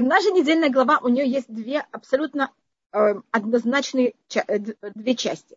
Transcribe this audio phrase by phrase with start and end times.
[0.00, 2.52] наша недельная глава, у нее есть две абсолютно
[2.92, 5.56] э, однозначные э, две части.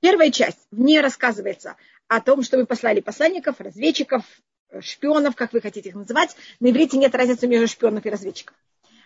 [0.00, 1.76] Первая часть, в ней рассказывается
[2.08, 4.24] о том, что мы послали посланников, разведчиков,
[4.70, 6.36] э, шпионов, как вы хотите их называть.
[6.60, 8.56] На иврите нет разницы между шпионов и разведчиков.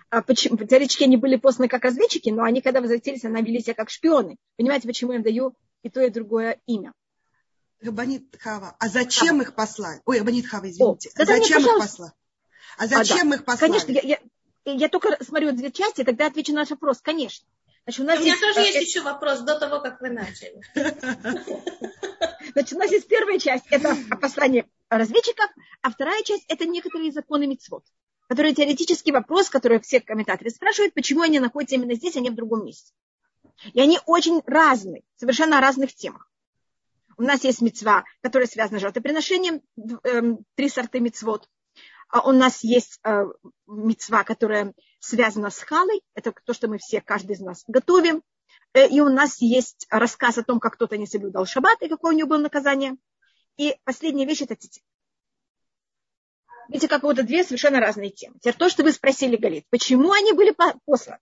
[0.08, 0.56] А почему?
[0.56, 4.37] Теоретически они были посланы как разведчики, но они, когда возвратились, они вели себя как шпионы.
[4.56, 6.93] Понимаете, почему я им даю и то, и другое имя?
[7.81, 8.77] Рабанит Хава.
[8.79, 9.43] А зачем Хава.
[9.43, 10.01] их послали?
[10.04, 11.11] Ой, Рабанит Хава, извините.
[11.11, 12.13] О, а зачем мне, их послали?
[12.79, 13.37] А зачем а, да.
[13.37, 13.71] их послали?
[13.72, 14.21] Конечно, я, я,
[14.72, 17.01] я только смотрю две части, тогда отвечу на наш вопрос.
[17.01, 17.47] Конечно.
[17.84, 20.61] Значит, у, нас у меня есть, тоже есть еще вопрос до того, как вы начали.
[22.52, 25.48] Значит, у нас есть первая часть, это послание разведчиков,
[25.83, 27.84] а вторая часть– это некоторые законы мецвод,
[28.29, 32.34] которые теоретический вопрос, который все комментаторы спрашивают, почему они находятся именно здесь, а не в
[32.34, 32.92] другом месте.
[33.73, 36.28] И они очень разные, совершенно о разных темах.
[37.19, 39.62] У нас есть мецва, которая связана с жертвоприношением,
[40.05, 41.48] эм, три сорта мецвод.
[42.09, 43.24] А у нас есть э,
[43.66, 46.02] мецва, которая связана с халой.
[46.14, 48.23] Это то, что мы все, каждый из нас готовим.
[48.75, 52.14] Э, и у нас есть рассказ о том, как кто-то не соблюдал шаббат и какое
[52.14, 52.97] у него было наказание.
[53.56, 54.83] И последняя вещь– это тетя.
[56.69, 58.36] Видите, как вот две совершенно разные темы.
[58.41, 61.19] Теперь то, что вы спросили, Галит, почему они были посланы?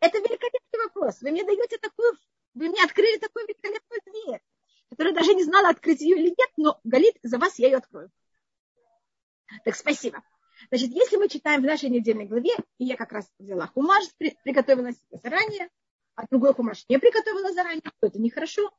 [0.00, 1.20] Это великолепный вопрос.
[1.20, 2.14] Вы мне даете такую,
[2.54, 4.40] вы мне открыли такую великолепную дверь,
[4.88, 8.10] которая даже не знала, открыть ее или нет, но Галит, за вас я ее открою.
[9.64, 10.22] Так спасибо.
[10.68, 14.04] Значит, если мы читаем в нашей недельной главе, и я как раз взяла хумаш,
[14.44, 15.68] приготовила себе заранее,
[16.14, 18.70] а другой хумаш не приготовила заранее, то это нехорошо.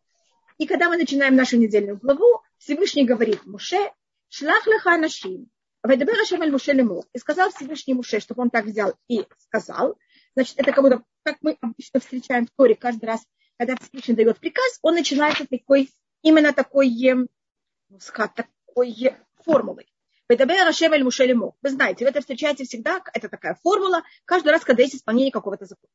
[0.58, 3.92] И когда мы начинаем нашу недельную главу, Всевышний говорит Муше,
[4.30, 5.50] шлах леха нашим,
[5.84, 7.06] Вайдабер Ашем аль Муше лему.
[7.14, 9.98] И сказал Всевышний Муше, чтобы он так взял и сказал.
[10.36, 13.26] Значит, это как будто, как мы обычно встречаем в Торе каждый раз,
[13.58, 15.90] когда Всевышний дает приказ, он начинается такой,
[16.22, 16.90] именно такой,
[17.90, 18.00] ну,
[18.36, 19.91] такой формулой.
[20.32, 21.58] Вайдабер Ашем аль Муше лему.
[21.62, 25.66] Вы знаете, вы это встречаете всегда, это такая формула, каждый раз, когда есть исполнение какого-то
[25.66, 25.92] закона.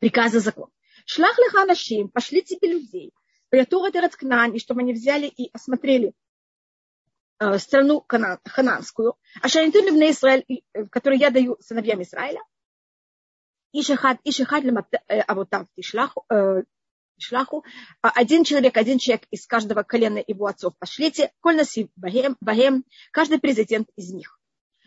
[0.00, 0.68] Приказа закон.
[1.06, 3.12] Шлах леха нашим, пошли тебе людей.
[3.48, 6.12] Приятура Терецкнан, и чтобы они взяли и осмотрели
[7.42, 12.40] Э, страну Канан, хананскую, а Шанитун в Израиль, э, которую я даю сыновьям Израиля,
[13.72, 14.62] Ишахад, Ишахад
[15.26, 16.24] Авотав Тишлаху,
[17.22, 17.64] Шлаху,
[18.00, 23.38] один человек, один человек из каждого колена его отцов пошлите, коль насив Багем, Багем, каждый
[23.38, 24.38] президент из них.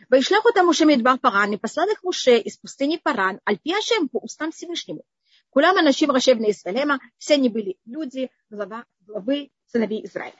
[0.09, 4.51] Вайшлаху там Муше Медбар Паран, и послал их Муше из пустыни Паран, Альпиашем по устам
[4.51, 5.03] Всевышнему.
[5.49, 10.35] Кулама Нашим Рашевна Исраилема, все они были люди, глава, главы сыновей Израиля.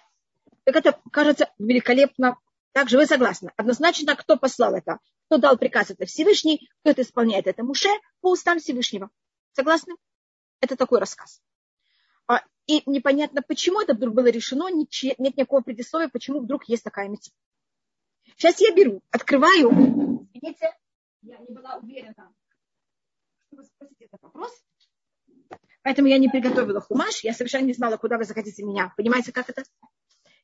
[0.66, 2.38] Так это кажется великолепно.
[2.74, 3.52] Также вы согласны?
[3.56, 5.00] Однозначно, кто послал это?
[5.28, 5.92] Кто дал приказ?
[5.92, 6.70] Это Всевышний.
[6.82, 7.48] Кто это исполняет?
[7.48, 7.90] Это Муше
[8.20, 9.10] по устам Всевышнего.
[9.54, 9.96] Согласны?
[10.60, 11.42] Это такой рассказ.
[12.68, 17.36] И непонятно, почему это вдруг было решено, нет никакого предисловия, почему вдруг есть такая митцва.
[18.38, 19.70] Сейчас я беру, открываю.
[20.34, 20.76] Извините,
[21.22, 22.34] я не была уверена,
[23.48, 24.52] что вы спросите этот вопрос.
[25.84, 28.94] Поэтому я не приготовила хумаш, я совершенно не знала, куда вы захотите меня.
[28.98, 29.64] Понимаете, как это?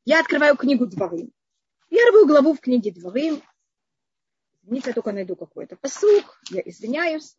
[0.06, 1.32] Я открываю книгу Дворым.
[1.90, 3.42] Первую главу в книге Дворым.
[4.62, 6.40] Извините, я только найду какой-то посух.
[6.52, 7.36] Я извиняюсь.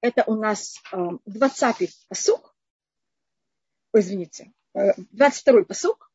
[0.00, 2.53] Это у нас 20-й э, посух.
[3.94, 4.52] Ой, извините.
[4.76, 6.10] 22-й э, посух.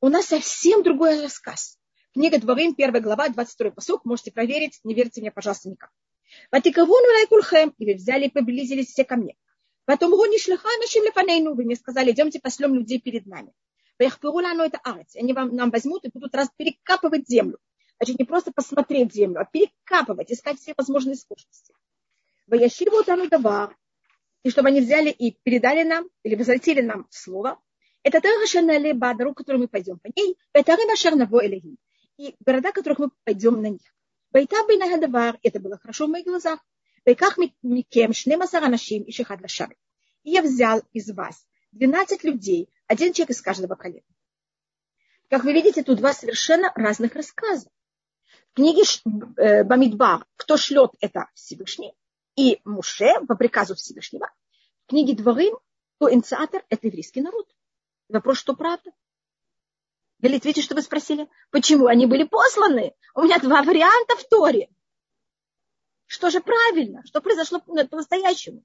[0.00, 1.76] У нас совсем другой рассказ.
[2.14, 4.04] Книга Дворым, первая глава, 22-й посух.
[4.04, 4.78] Можете проверить.
[4.84, 5.90] Не верьте мне, пожалуйста, никак.
[6.52, 7.74] Ватикавуну лайкульхэм.
[7.78, 9.34] И вы взяли и приблизились все ко мне.
[9.86, 11.56] Потом гони шлиха нашим.
[11.56, 13.52] Вы мне сказали, идемте пошлем людей перед нами.
[13.98, 15.16] Вехпирулану это арец.
[15.16, 17.58] Они вам, нам возьмут и будут раз перекапывать землю.
[17.98, 21.74] Значит, не просто посмотреть землю, а перекапывать, искать все возможные сложности.
[22.46, 23.76] Ваяшиву тану давар.
[24.46, 27.60] И чтобы они взяли и передали нам, или возвратили нам слово.
[28.04, 28.20] Это
[28.94, 30.38] Ба, дорогу, которую мы пойдем по ней.
[30.52, 31.78] Это Римашар Наво Элегим.
[32.16, 33.80] И города, которых мы пойдем на них.
[34.30, 36.60] Байта Байнагадавар, это было хорошо в моих глазах.
[37.04, 39.74] Байках Микем, Шнемасар Анашим и Шихад Лашар.
[40.22, 44.06] И я взял из вас 12 людей, один человек из каждого колена.
[45.28, 47.68] Как вы видите, тут два совершенно разных рассказа.
[48.52, 48.82] В книге
[49.38, 51.94] э, Бамидбар «Кто шлет?»– это Всевышний,
[52.36, 54.30] и Муше по приказу Всевышнего.
[54.86, 55.58] В книге Дворым
[55.96, 57.48] кто инициатор– это еврейский народ.
[58.08, 58.92] Вопрос, что правда?
[60.20, 61.28] Галит, видите, что вы спросили?
[61.50, 62.94] Почему они были посланы?
[63.14, 64.68] У меня два варианта в Торе.
[66.06, 67.02] Что же правильно?
[67.04, 68.62] Что произошло по-настоящему?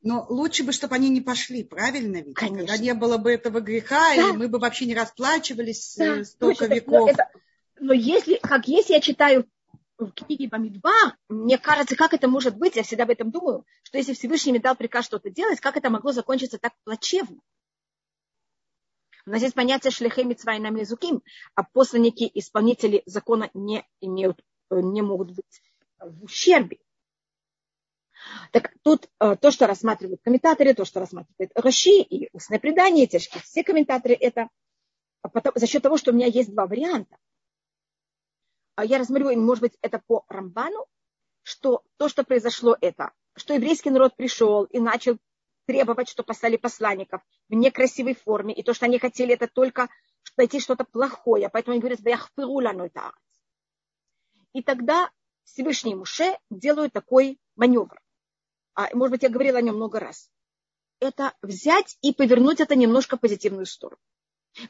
[0.00, 2.34] Но лучше бы, чтобы они не пошли, правильно ведь?
[2.34, 2.58] Конечно.
[2.60, 4.30] Когда не было бы этого греха, да.
[4.30, 6.20] и мы бы вообще не расплачивались да.
[6.20, 7.00] Э, столько Слушай, веков.
[7.00, 7.30] Но, это,
[7.78, 9.46] но если, как если я читаю
[10.06, 13.98] в книге Бамидба, мне кажется, как это может быть, я всегда об этом думаю, что
[13.98, 17.40] если Всевышний дал приказ что-то делать, как это могло закончиться так плачевно?
[19.26, 21.22] У нас есть понятие шлехей митцва и намлезуким,
[21.54, 25.62] а посланники, исполнители закона не имеют не могут быть
[25.98, 26.78] в ущербе.
[28.52, 33.42] Так тут э, то, что рассматривают комментаторы, то, что рассматривают Раши и устное предание, тяжкие,
[33.42, 34.48] все комментаторы, это
[35.22, 37.16] потом, за счет того, что у меня есть два варианта.
[38.80, 40.86] А я рассматриваю, может быть, это по Рамбану,
[41.42, 45.18] что то, что произошло, это, что еврейский народ пришел и начал
[45.66, 49.90] требовать, что послали посланников в некрасивой форме, и то, что они хотели, это только
[50.38, 52.00] найти что-то плохое, поэтому они говорят,
[54.54, 55.10] и тогда
[55.44, 58.00] Всевышний Муше делают такой маневр.
[58.72, 60.30] А, может быть, я говорила о нем много раз.
[61.00, 64.00] Это взять и повернуть это немножко в позитивную сторону.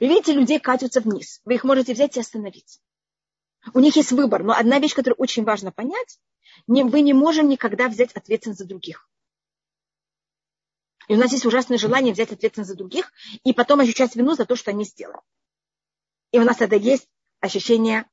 [0.00, 1.40] Вы видите, людей катятся вниз.
[1.44, 2.80] Вы их можете взять и остановить.
[3.74, 4.42] У них есть выбор.
[4.42, 6.18] Но одна вещь, которую очень важно понять,
[6.66, 9.08] вы не можем никогда взять ответственность за других.
[11.08, 13.12] И у нас есть ужасное желание взять ответственность за других
[13.42, 15.20] и потом ощущать вину за то, что они сделали.
[16.30, 17.08] И у нас тогда есть
[17.40, 18.08] ощущение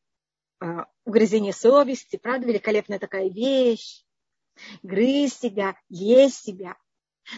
[0.62, 0.66] э,
[1.06, 4.04] угрызения совести, правда, великолепная такая вещь.
[4.82, 6.76] Грызть себя, есть себя.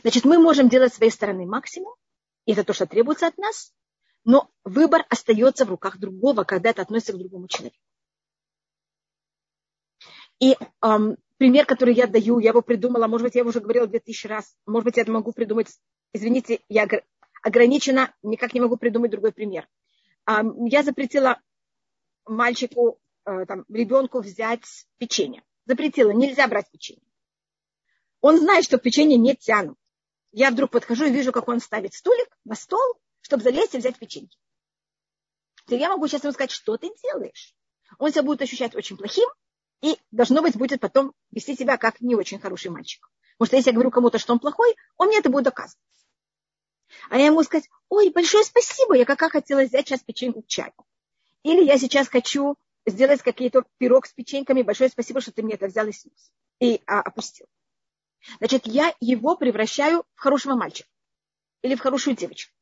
[0.01, 1.93] Значит, мы можем делать с своей стороны максимум,
[2.45, 3.73] и это то, что требуется от нас,
[4.23, 7.75] но выбор остается в руках другого, когда это относится к другому человеку.
[10.39, 13.87] И эм, пример, который я даю, я его придумала, может быть, я его уже говорила
[13.87, 15.67] две тысячи раз, может быть, я это могу придумать,
[16.13, 16.87] извините, я
[17.43, 19.67] ограничена, никак не могу придумать другой пример.
[20.25, 21.39] Эм, я запретила
[22.25, 25.43] мальчику, э, там, ребенку взять печенье.
[25.65, 27.03] Запретила, нельзя брать печенье.
[28.21, 29.77] Он знает, что печенье не тянут.
[30.31, 32.81] Я вдруг подхожу и вижу, как он ставит стулик на стол,
[33.21, 34.37] чтобы залезть и взять печеньки.
[35.65, 37.55] То я могу сейчас ему сказать, что ты делаешь.
[37.97, 39.27] Он себя будет ощущать очень плохим,
[39.81, 43.09] и должно быть, будет потом вести себя как не очень хороший мальчик.
[43.37, 45.79] Потому что если я говорю кому-то, что он плохой, он мне это будет доказывать.
[47.09, 50.73] А я ему сказать, ой, большое спасибо, я как хотела взять сейчас печеньку к чаю.
[51.43, 52.55] Или я сейчас хочу
[52.85, 56.31] сделать какие-то пирог с печеньками, большое спасибо, что ты мне это взял и снес.
[56.59, 57.47] И а, опустил.
[58.39, 60.89] Значит, я его превращаю в хорошего мальчика
[61.61, 62.53] или в хорошую девочку.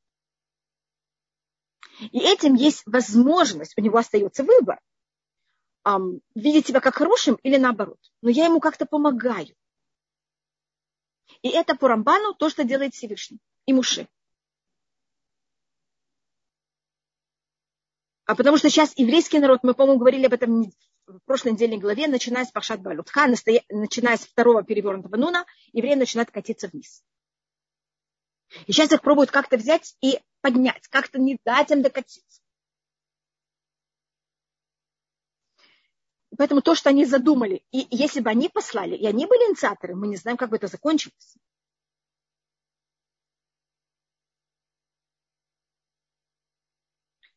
[1.99, 4.79] И этим есть возможность, у него остается выбор,
[5.87, 7.99] эм, видеть себя как хорошим или наоборот.
[8.21, 9.55] Но я ему как-то помогаю.
[11.41, 14.07] И это по Рамбану то, что делает Всевышний и Муши.
[18.25, 20.71] А потому что сейчас еврейский народ, мы, по-моему, говорили об этом
[21.05, 26.31] в прошлой недельной главе, начиная с Пашат Балутха, начиная с второго перевернутого нуна, евреи начинают
[26.31, 27.03] катиться вниз.
[28.65, 32.41] И сейчас их пробуют как-то взять и поднять, как-то не дать им докатиться.
[36.37, 40.07] Поэтому то, что они задумали, и если бы они послали, и они были инициаторы, мы
[40.07, 41.35] не знаем, как бы это закончилось.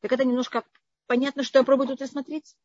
[0.01, 0.65] Так это немножко
[1.07, 2.57] понятно, что я пробую тут рассмотреть.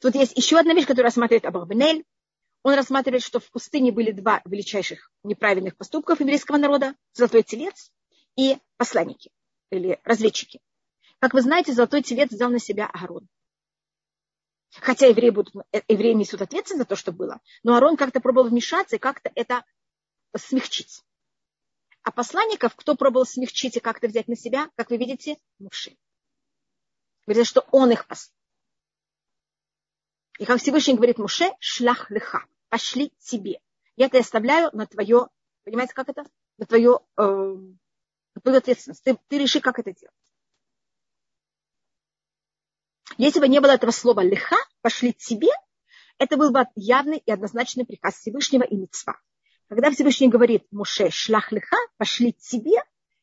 [0.00, 2.04] Тут есть еще одна вещь, которую рассматривает Абахбенель.
[2.62, 6.94] Он рассматривает, что в пустыне были два величайших неправильных поступков еврейского народа.
[7.12, 7.92] Золотой телец
[8.36, 9.30] и посланники
[9.70, 10.60] или разведчики.
[11.18, 13.28] Как вы знаете, золотой телец взял на себя Аарон.
[14.80, 18.48] Хотя евреи, будут, э, евреи несут ответственность за то, что было, но Аарон как-то пробовал
[18.48, 19.64] вмешаться и как-то это
[20.36, 21.02] смягчить.
[22.02, 25.96] А посланников, кто пробовал смягчить и как-то взять на себя, как вы видите, Муши.
[27.26, 28.34] Говорится, что он их послал.
[30.38, 33.60] И как Всевышний говорит Муше, шлях леха, пошли тебе.
[33.96, 35.28] Я это оставляю на твое,
[35.62, 36.26] понимаете, как это?
[36.58, 39.02] На твое, э, на твою ответственность.
[39.04, 40.14] Ты, ты реши, как это делать.
[43.16, 45.50] Если бы не было этого слова леха, пошли тебе,
[46.18, 49.16] это был бы явный и однозначный приказ Всевышнего и мецва.
[49.68, 52.82] Когда Всевышний говорит Муше, шлах леха, пошли тебе,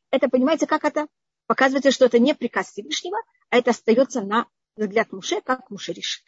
[0.10, 1.08] это, понимаете, как это?
[1.46, 3.18] Показывается, что это не приказ Всевышнего,
[3.50, 6.24] а это остается на взгляд Муше, как Муше решит.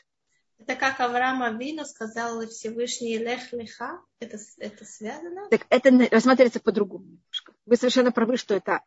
[0.60, 4.00] Это как Авраам Авину сказал Всевышний Лех Леха?
[4.20, 5.50] Это, это связано?
[5.50, 7.54] Так это рассматривается по-другому немножко.
[7.66, 8.82] Вы совершенно правы, что это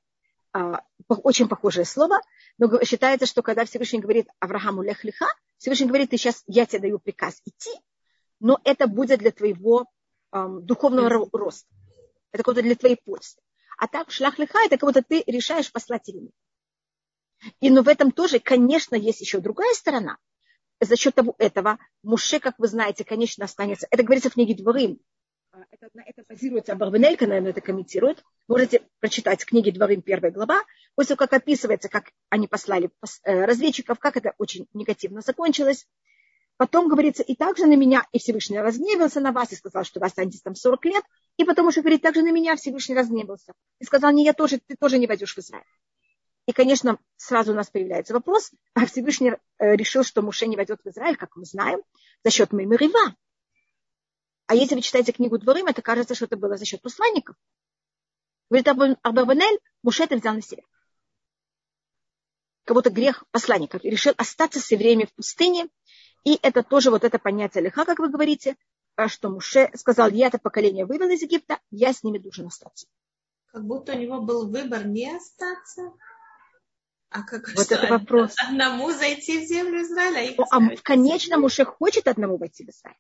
[1.09, 2.21] очень похожее слово,
[2.59, 5.27] но считается, что когда Всевышний говорит Аврааму Лех Леха,
[5.59, 7.71] Всевышний говорит, ты сейчас, я тебе даю приказ идти,
[8.41, 9.87] но это будет для твоего
[10.33, 11.69] эм, духовного роста.
[12.33, 13.39] Это как-то для твоей пользы.
[13.79, 16.33] А так шлах леха это как будто ты решаешь послать или нет.
[17.61, 20.19] И но в этом тоже, конечно, есть еще другая сторона
[20.81, 23.87] за счет того этого Муше, как вы знаете, конечно, останется.
[23.91, 24.99] Это говорится в книге Дворым.
[25.57, 28.23] А, это, на это базируется Абарвенелька, наверное, это комментирует.
[28.47, 30.63] Можете прочитать в книге Дворым первая глава.
[30.95, 32.91] После того, как описывается, как они послали
[33.25, 35.87] э, разведчиков, как это очень негативно закончилось.
[36.59, 40.07] Потом говорится, и также на меня, и Всевышний разгневался на вас, и сказал, что вы
[40.07, 41.05] останетесь там 40 лет.
[41.39, 43.53] И потом уже говорит, также на меня Всевышний разгневался.
[43.79, 45.65] И сказал, не, я тоже, ты тоже не войдешь в Израиль.
[46.47, 50.81] И, конечно, сразу у нас появляется вопрос, а Всевышний э, решил, что Муше не войдет
[50.85, 51.81] в Израиль, как мы знаем.
[52.25, 53.15] за счет Маймерива.
[54.47, 57.37] А если вы читаете книгу Дворым, это кажется, что это было за счет посланников.
[58.49, 60.63] Говорит Абарбанель, Муше это взял на себя.
[62.65, 63.85] Как будто грех посланников.
[63.85, 65.69] И решил остаться с евреями в пустыне.
[66.25, 68.57] И это тоже вот это понятие лиха, как вы говорите,
[68.97, 72.87] а что Муше сказал, я это поколение вывел из Египта, я с ними должен остаться.
[73.53, 75.93] Как будто у него был выбор не остаться,
[77.11, 78.35] а как вот что, это вопрос.
[78.37, 80.35] одному зайти в землю Израиля?
[80.51, 82.99] А, а в конечном Муше хочет одному войти в Израиль.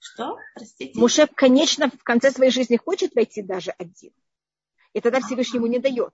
[0.00, 0.38] Что?
[0.54, 0.98] Простите?
[0.98, 4.12] Муше, конечно, в конце своей жизни хочет войти даже один.
[4.94, 6.12] И тогда Всевышний ему не дает.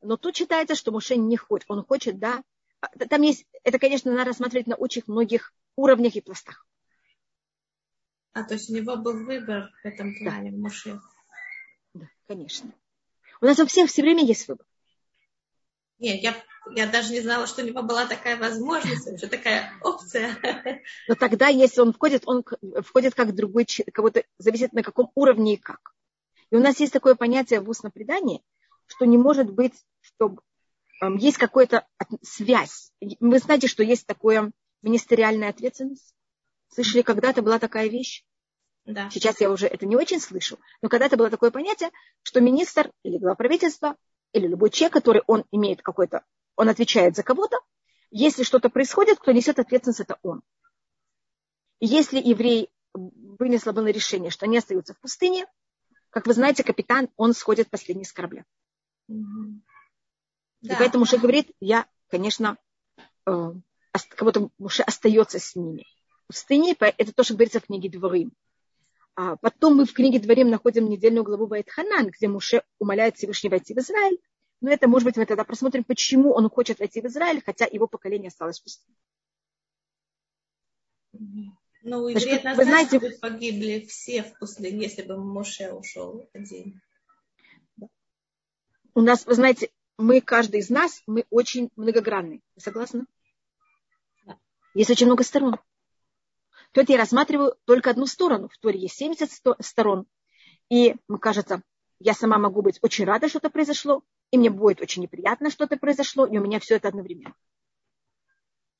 [0.00, 1.70] Но тут считается, что Муше не хочет.
[1.70, 2.42] Он хочет, да.
[2.80, 6.64] А, там есть, это, конечно, надо рассматривать на очень многих уровнях и пластах.
[8.32, 10.56] А, то есть у него был выбор в этом плане, да.
[10.56, 11.00] Муше.
[11.94, 12.72] Да, конечно.
[13.40, 14.66] У нас у всех все время есть выбор.
[15.98, 16.34] Нет, я,
[16.74, 20.36] я даже не знала, что у него была такая возможность, вообще такая опция.
[21.08, 22.44] Но тогда, если он входит, он
[22.82, 25.94] входит как другой, кого-то зависит на каком уровне и как.
[26.50, 28.42] И у нас есть такое понятие в устном предании,
[28.86, 30.36] что не может быть, что
[31.00, 31.86] э, есть какая-то
[32.22, 32.92] связь.
[33.20, 36.14] Вы знаете, что есть такое министериальная ответственность?
[36.68, 38.24] Слышали, когда-то была такая вещь?
[38.84, 39.08] Да.
[39.10, 41.90] Сейчас я уже это не очень слышу, но когда-то было такое понятие,
[42.22, 43.96] что министр или глава правительства
[44.34, 46.24] или любой человек, который он имеет какой-то,
[46.56, 47.56] он отвечает за кого-то,
[48.10, 50.42] если что-то происходит, кто несет ответственность, это он.
[51.78, 55.46] И если еврей вынес было решение, что они остаются в пустыне,
[56.10, 58.44] как вы знаете, капитан, он сходит последний с корабля.
[59.08, 60.74] Да.
[60.74, 62.56] И поэтому Муше говорит, я, конечно,
[63.26, 63.52] э,
[64.10, 65.86] кого-то Муше остается с ними.
[66.24, 68.32] В пустыне, это то, что говорится в книге Дворим.
[69.16, 73.72] А потом мы в книге Дворим находим недельную главу Вайтханан, где Муше умоляет Всевышний войти
[73.74, 74.18] в Израиль.
[74.60, 77.86] Но это, может быть, мы тогда посмотрим, почему он хочет войти в Израиль, хотя его
[77.86, 78.96] поколение осталось в пустыне.
[81.82, 86.80] Ну, вы знаете, погибли все в пустыне, если бы Моше ушел один.
[88.94, 92.40] У нас, вы знаете, мы, каждый из нас, мы очень многогранны.
[92.56, 93.04] Вы согласны?
[94.24, 94.38] Да.
[94.72, 95.58] Есть очень много сторон.
[96.74, 98.48] Тут я рассматриваю только одну сторону.
[98.48, 100.06] В Торе есть 70 сторон.
[100.68, 101.62] И, мне кажется,
[102.00, 104.02] я сама могу быть очень рада, что это произошло,
[104.32, 107.36] и мне будет очень неприятно, что это произошло, и у меня все это одновременно.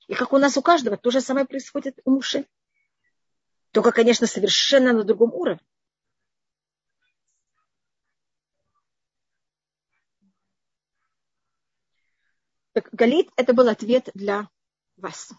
[0.08, 2.48] И как у нас у каждого, то же самое происходит у Муши.
[3.70, 5.64] Только, конечно, совершенно на другом уровне.
[12.72, 14.50] Так, Галит, это был ответ для
[14.96, 15.32] вас.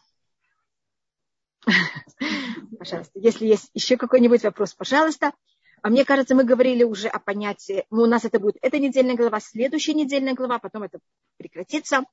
[2.79, 3.19] Пожалуйста.
[3.19, 5.33] Если есть еще какой-нибудь вопрос, пожалуйста.
[5.81, 9.15] А мне кажется, мы говорили уже о понятии, ну, у нас это будет эта недельная
[9.15, 10.97] глава, следующая недельная глава, потом это
[11.37, 12.03] прекратится.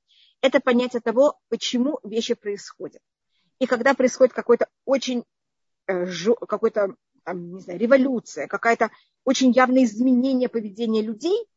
[0.41, 3.01] Это понятие того, почему вещи происходят.
[3.59, 5.23] И когда происходит какой-то очень,
[5.87, 6.05] э,
[6.47, 6.95] какой-то,
[7.33, 8.91] не знаю, революция, какая-то
[9.23, 11.47] очень явное изменение поведения людей,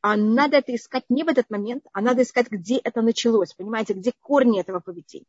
[0.00, 3.94] а надо это искать не в этот момент, а надо искать, где это началось, понимаете,
[3.94, 5.26] где корни этого поведения.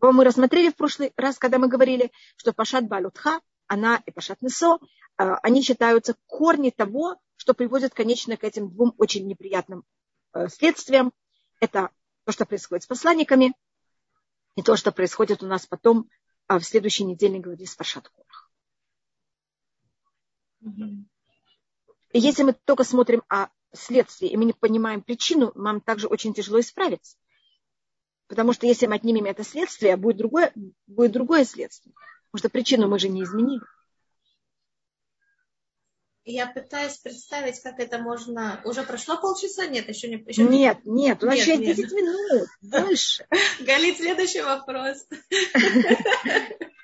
[0.00, 4.80] Мы рассмотрели в прошлый раз, когда мы говорили, что Пашат Балутха, она и Пашат Несо,
[5.16, 9.84] а, они считаются корни того, что приводит, конечно, к этим двум очень неприятным
[10.32, 11.12] э, следствиям.
[11.60, 11.90] Это
[12.24, 13.54] то, что происходит с посланниками,
[14.56, 16.08] и то, что происходит у нас потом
[16.46, 18.50] а, в следующей недельной главе с Пашат Корах.
[22.12, 26.32] И если мы только смотрим о следствии, и мы не понимаем причину, нам также очень
[26.34, 27.16] тяжело исправиться.
[28.28, 30.52] Потому что если мы отнимем это следствие, будет другое,
[30.86, 31.94] будет другое следствие.
[32.30, 33.62] Потому что причину мы же не изменили.
[36.28, 38.60] Я пытаюсь представить, как это можно...
[38.64, 39.66] Уже прошло полчаса?
[39.66, 40.16] Нет, еще не...
[40.16, 43.24] Еще нет, нет, у нас еще 10 минут, больше.
[43.60, 45.06] Галит, следующий вопрос.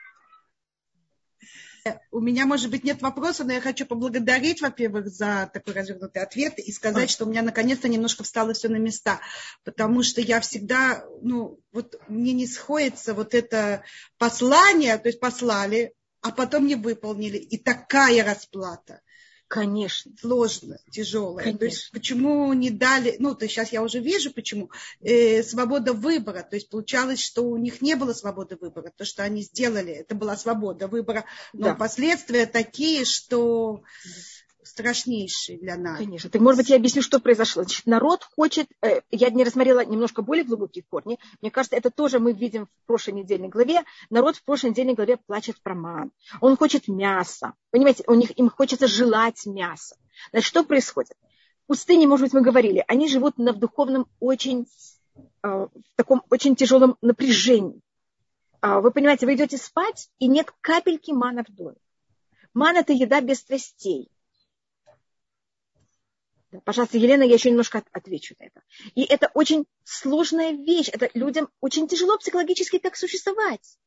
[2.11, 6.59] У меня, может быть, нет вопроса, но я хочу поблагодарить, во-первых, за такой развернутый ответ
[6.59, 9.21] и сказать, что у меня наконец-то немножко встало все на места,
[9.65, 13.83] потому что я всегда, ну, вот мне не сходится вот это
[14.19, 19.01] послание, то есть послали, а потом не выполнили, и такая расплата.
[19.53, 20.13] Конечно.
[20.19, 21.35] Сложно, тяжело.
[21.35, 21.59] Конечно.
[21.59, 24.71] То есть почему не дали, ну, то есть сейчас я уже вижу, почему,
[25.03, 26.43] э, свобода выбора.
[26.43, 28.91] То есть получалось, что у них не было свободы выбора.
[28.97, 31.27] То, что они сделали, это была свобода выбора.
[31.53, 31.75] Но да.
[31.75, 33.83] последствия такие, что
[34.73, 35.99] страшнейший для нас.
[35.99, 36.31] Конечно.
[36.31, 37.63] Так, может быть, я объясню, что произошло.
[37.63, 41.19] Значит, народ хочет, э, я не рассмотрела немножко более глубокие корни.
[41.43, 43.83] Мне кажется, это тоже мы видим в прошлой недельной главе.
[44.09, 46.11] Народ в прошлой недельной главе плачет про ман.
[46.41, 47.53] Он хочет мяса.
[47.71, 49.97] Понимаете, у них, им хочется желать мяса.
[50.31, 51.13] Значит, что происходит?
[51.65, 54.67] В пустыне, может быть, мы говорили, они живут на, в духовном очень,
[55.43, 57.81] э, в таком очень тяжелом напряжении.
[58.63, 61.77] а, вы понимаете, вы идете спать, и нет капельки мана в доме.
[62.55, 64.12] Ман– это еда без страстей.
[66.65, 68.63] Пожалуйста, Елена, я еще немножко отвечу на это.
[68.95, 70.89] И это очень сложная вещь.
[70.93, 73.79] Это людям очень тяжело психологически так существовать.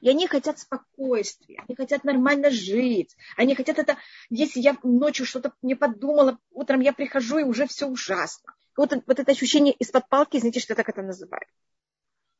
[0.00, 3.96] И они хотят спокойствия, они хотят нормально жить, они хотят это,
[4.30, 8.54] если я ночью что-то не подумала, утром я прихожу и уже все ужасно.
[8.76, 11.46] Вот, вот это ощущение из-под палки, знаете, что я так это называю.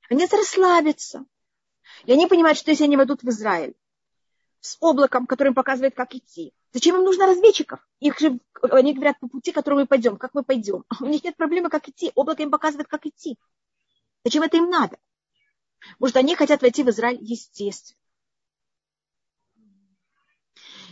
[0.09, 1.25] Они расслабятся.
[2.05, 3.75] И они понимают, что если они войдут в Израиль
[4.61, 7.87] с облаком, которое им показывает, как идти, зачем им нужно разведчиков?
[8.01, 10.85] Их же, они говорят, по пути, которым мы пойдем, как мы пойдем.
[11.01, 12.13] У них нет проблемы, как идти.
[12.15, 13.39] Облако им показывает, как идти.
[14.25, 14.99] Зачем это им надо?
[15.99, 17.99] Может, они хотят войти в Израиль естественно.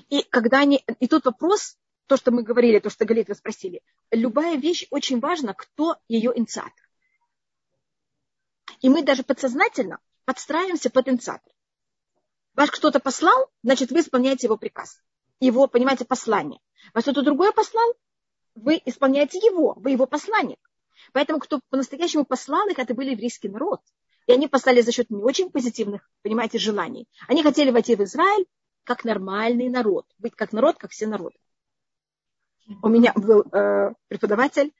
[0.08, 0.84] И когда они...
[0.98, 3.82] И тут вопрос, то, что мы говорили, то, что Галит вы спросили.
[4.10, 6.72] Любая вещь очень важна, кто ее инициатор.
[8.80, 11.52] И мы даже подсознательно подстраиваемся под инициатор.
[12.54, 15.00] Вас кто-то послал, значит, вы исполняете его приказ.
[15.40, 16.60] Его, понимаете, послание.
[16.94, 17.94] Вас кто-то другой послал,
[18.54, 20.58] вы исполняете его, вы его посланник.
[21.12, 23.80] Поэтому кто по-настоящему послал их, это был еврейский народ.
[24.26, 27.08] И они послали за счет не очень позитивных, понимаете, желаний.
[27.26, 28.46] Они хотели войти в Израиль
[28.84, 31.36] как нормальный народ, быть как народ, как все народы.
[32.82, 34.72] У меня был э, преподаватель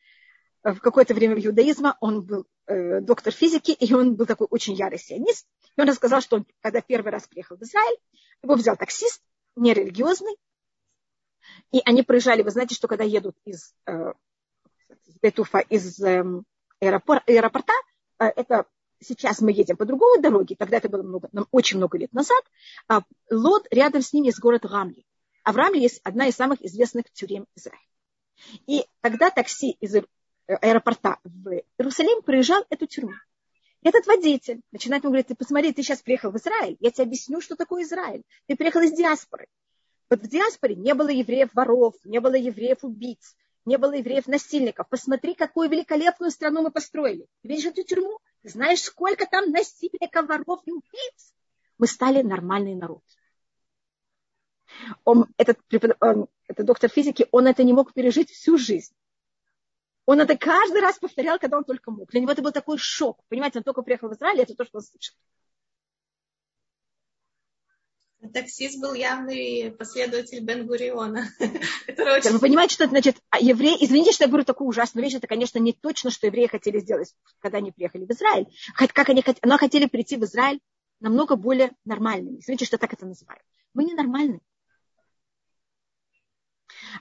[0.62, 4.46] э, в какое-то время в иудаизма, он был э, доктор физики, и он был такой
[4.50, 5.46] очень ярый сионист.
[5.76, 7.96] И он рассказал, что он, когда первый раз приехал в Израиль,
[8.42, 9.22] его взял таксист,
[9.56, 10.36] нерелигиозный,
[11.72, 14.12] и они проезжали, вы знаете, что когда едут из э,
[15.22, 16.24] Бетуфа, из э,
[16.80, 17.72] аэропорта,
[18.18, 18.66] э, это
[19.00, 22.42] сейчас мы едем по другой дороге, тогда это было много, очень много лет назад,
[22.88, 25.04] а Лот рядом с ним есть город Рамли.
[25.42, 27.80] А в Рамле есть одна из самых известных тюрем Израиля.
[28.66, 29.96] И тогда такси из
[30.46, 33.14] аэропорта в Иерусалим проезжал эту тюрьму.
[33.82, 37.40] Этот водитель начинает ему говорить, ты посмотри, ты сейчас приехал в Израиль, я тебе объясню,
[37.40, 38.24] что такое Израиль.
[38.46, 39.46] Ты приехал из диаспоры.
[40.10, 44.88] Вот в диаспоре не было евреев-воров, не было евреев-убийц, не было евреев-насильников.
[44.88, 47.28] Посмотри, какую великолепную страну мы построили.
[47.42, 48.18] Ты видишь эту тюрьму?
[48.42, 51.34] Знаешь, сколько там насильников, воров и убийц?
[51.78, 53.04] Мы стали нормальный народ.
[55.04, 55.60] Он, этот,
[56.00, 58.94] он, этот доктор физики, он это не мог пережить всю жизнь.
[60.06, 62.10] Он это каждый раз повторял, когда он только мог.
[62.10, 63.22] Для него это был такой шок.
[63.28, 65.14] Понимаете, он только приехал в Израиль, это то, что он слышал.
[68.34, 71.28] Таксист был явный последователь Бен-Гуриона.
[71.38, 75.26] Вы понимаете, что это значит, а евреи, извините, что я говорю такую ужасную вещь, это,
[75.26, 78.46] конечно, не точно, что евреи хотели сделать, когда они приехали в Израиль.
[78.74, 80.60] Как они хотели, но хотели прийти в Израиль
[81.00, 82.40] намного более нормальными.
[82.40, 83.40] Извините, что я так это называю.
[83.72, 84.40] Мы ненормальные.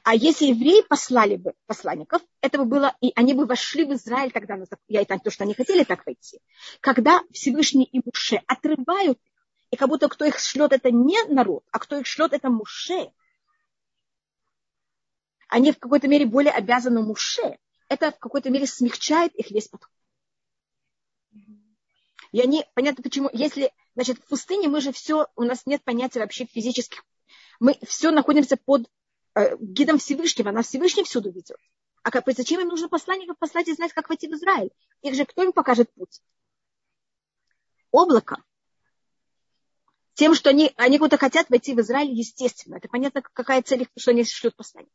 [0.03, 4.31] А если евреи послали бы посланников, это бы было, и они бы вошли в Израиль
[4.31, 6.39] тогда, я это то, что они хотели так войти.
[6.79, 9.19] Когда Всевышний и Муше отрывают
[9.71, 13.11] и как будто кто их шлет, это не народ, а кто их шлет, это Муше.
[15.47, 17.59] Они в какой-то мере более обязаны Муше.
[17.87, 19.91] Это в какой-то мере смягчает их весь подход.
[22.31, 26.19] И они, понятно почему, если, значит, в пустыне мы же все, у нас нет понятия
[26.19, 27.03] вообще физических,
[27.59, 28.87] мы все находимся под
[29.33, 31.57] э, гидом Всевышнего, нас Всевышний всюду ведет.
[32.03, 34.71] А как, зачем им нужно посланников послать и знать, как войти в Израиль?
[35.01, 36.21] Их же кто им покажет путь?
[37.91, 38.43] Облако
[40.19, 42.75] тем, что они, они куда-то хотят войти в Израиль, естественно.
[42.75, 44.91] Это понятно, какая цель их, что они шлют послание.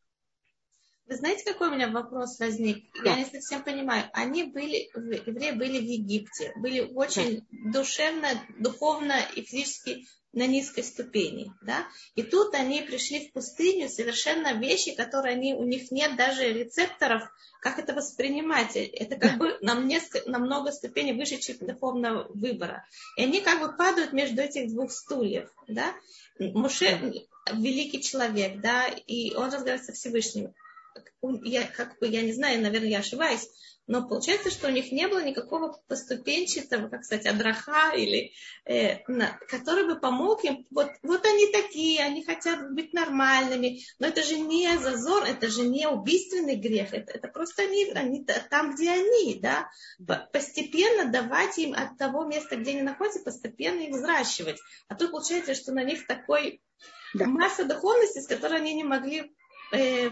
[1.07, 2.85] Вы знаете, какой у меня вопрос возник?
[3.03, 3.11] Да.
[3.11, 4.09] Я не совсем понимаю.
[4.13, 11.53] Они были, евреи были в Египте, были очень душевно, духовно и физически на низкой ступени,
[11.63, 11.87] да,
[12.17, 17.23] и тут они пришли в пустыню, совершенно вещи, которые они, у них нет даже рецепторов,
[17.61, 22.85] как это воспринимать, это как бы нам несколько, намного ступеней выше, чем духовного выбора,
[23.17, 25.95] и они как бы падают между этих двух стульев, да,
[26.39, 30.53] Муше великий человек, да, и он разговаривает со Всевышним,
[31.43, 33.49] я, как бы, я не знаю, наверное, я ошибаюсь,
[33.87, 38.33] но получается, что у них не было никакого поступенчатого, как сказать, адраха, или,
[38.65, 40.67] э, на, который бы помог им.
[40.71, 45.67] Вот, вот они такие, они хотят быть нормальными, но это же не зазор, это же
[45.67, 49.69] не убийственный грех, это, это просто они, они там, где они, да,
[50.33, 54.59] постепенно давать им от того места, где они находятся, постепенно их взращивать.
[54.89, 56.63] А тут получается, что на них такой
[57.13, 57.27] да.
[57.27, 59.35] масса духовности, с которой они не могли
[59.73, 60.11] э.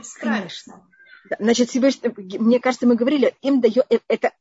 [1.38, 4.33] Значит, Всевышний, мне кажется, мы говорили, им дает э, это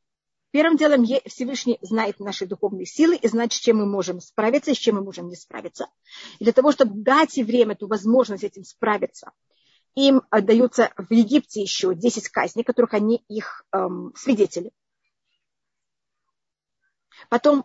[0.52, 4.74] Первым делом Всевышний знает наши духовные силы и знает, с чем мы можем справиться и
[4.74, 5.88] с чем мы можем не справиться.
[6.38, 9.32] И для того, чтобы дать им эту возможность этим справиться,
[9.94, 14.72] им даются в Египте еще 10 казней, которых они их эм, свидетели.
[17.30, 17.64] Потом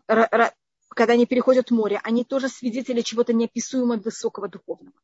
[0.98, 4.96] когда они переходят море, они тоже свидетели чего-то неописуемо высокого духовного.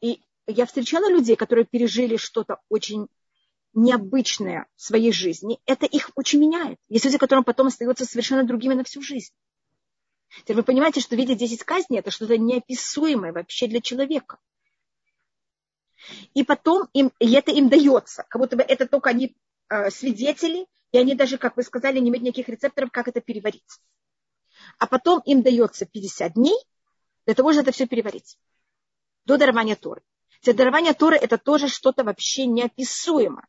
[0.00, 3.08] И я встречала людей, которые пережили что-то очень
[3.74, 5.60] необычное в своей жизни.
[5.66, 6.78] Это их очень меняет.
[6.88, 9.32] Есть люди, которым потом остаются совершенно другими на всю жизнь.
[10.40, 14.38] Теперь вы понимаете, что видеть 10 казней– это что-то неописуемое вообще для человека.
[16.34, 19.36] И потом им, и это им дается, как будто бы это только они
[19.68, 23.80] э, свидетели, и они даже, как вы сказали, не имеют никаких рецепторов, как это переварить.
[24.78, 26.56] А потом им дается 50 дней
[27.26, 28.38] для того, чтобы это все переварить.
[29.24, 30.02] До дарования Торы.
[30.42, 33.46] Для дарования Торы это тоже что-то вообще неописуемое.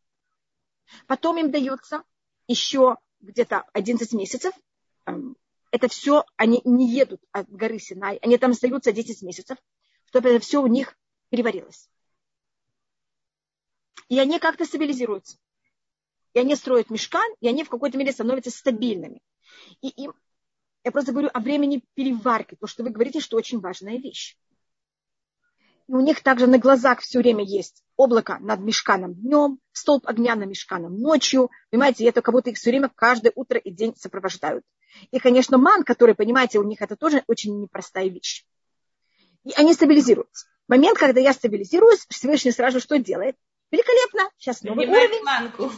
[1.07, 2.03] Потом им дается
[2.47, 4.53] еще где-то 11 месяцев.
[5.05, 5.37] Эм,
[5.71, 9.57] это все, они не едут от горы Синай, они там остаются 10 месяцев,
[10.05, 10.97] чтобы это все у них
[11.29, 11.89] переварилось.
[14.07, 15.37] И они как-то стабилизируются.
[16.33, 19.21] И они строят мешкан, и они в какой-то мере становятся стабильными.
[19.81, 20.13] И им,
[20.83, 24.37] я просто говорю о времени переварки, то, что вы говорите, что очень важная вещь.
[25.89, 30.35] И у них также на глазах все время есть облако над мешканом днем, столб огня
[30.35, 31.49] над мешканом ночью.
[31.71, 34.63] Понимаете, это как будто их все время каждое утро и день сопровождают.
[35.09, 38.45] И, конечно, ман, который, понимаете, у них это тоже очень непростая вещь.
[39.43, 40.45] И они стабилизируются.
[40.67, 43.35] Момент, когда я стабилизируюсь, Всевышний сразу что делает?
[43.71, 44.29] Великолепно.
[44.37, 45.23] Сейчас новый Принимает уровень.
[45.23, 45.71] манку.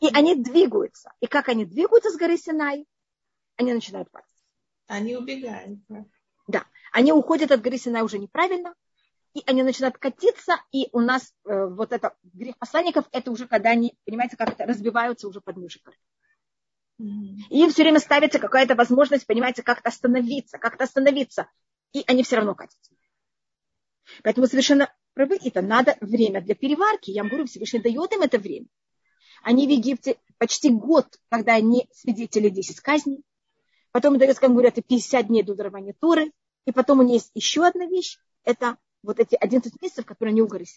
[0.00, 1.12] И они двигаются.
[1.20, 2.86] И как они двигаются с горы Синай,
[3.56, 4.28] они начинают падать.
[4.88, 5.78] Они убегают.
[6.46, 6.64] Да.
[6.92, 8.74] Они уходят от горы Синай уже неправильно,
[9.34, 13.70] и они начинают катиться, и у нас э, вот это грех посланников, это уже когда
[13.70, 15.96] они, понимаете, как это разбиваются уже под горы.
[16.98, 21.48] И им все время ставится какая-то возможность, понимаете, как-то остановиться, как-то остановиться,
[21.92, 22.92] и они все равно катятся.
[24.22, 27.10] Поэтому совершенно правы, это надо время для переварки.
[27.10, 28.66] Я вам говорю, Всевышний дает им это время.
[29.42, 33.22] Они в Египте почти год, когда они свидетели 10 казней,
[33.94, 36.32] Потом как говорят, 50 дней до дарования Торы.
[36.66, 38.18] И потом у них есть еще одна вещь.
[38.42, 40.68] Это вот эти 11 месяцев, которые они угорели.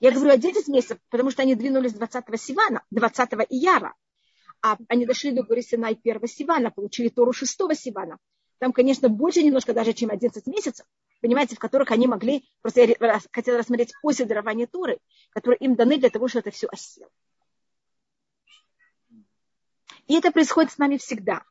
[0.00, 3.94] Я говорю 11 месяцев, потому что они двинулись 20 Сивана, 20 Ияра.
[4.60, 8.18] А они дошли до горы Синай 1 Сивана, получили Тору 6 Сивана.
[8.58, 10.84] Там, конечно, больше немножко даже, чем 11 месяцев,
[11.22, 14.98] понимаете, в которых они могли, просто я хотела рассмотреть после дарования Торы,
[15.30, 17.08] которые им даны для того, чтобы это все осело.
[20.06, 21.44] И это происходит с нами всегда.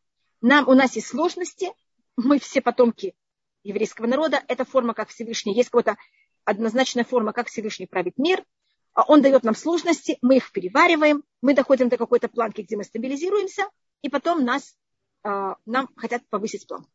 [0.43, 1.71] Нам, у нас есть сложности,
[2.17, 3.15] мы все потомки
[3.63, 5.97] еврейского народа, это форма, как Всевышний, есть какая-то
[6.43, 8.43] однозначная форма, как Всевышний правит мир,
[8.91, 12.83] а он дает нам сложности, мы их перевариваем, мы доходим до какой-то планки, где мы
[12.83, 13.69] стабилизируемся,
[14.01, 14.75] и потом нас,
[15.23, 16.91] а, нам хотят повысить планку.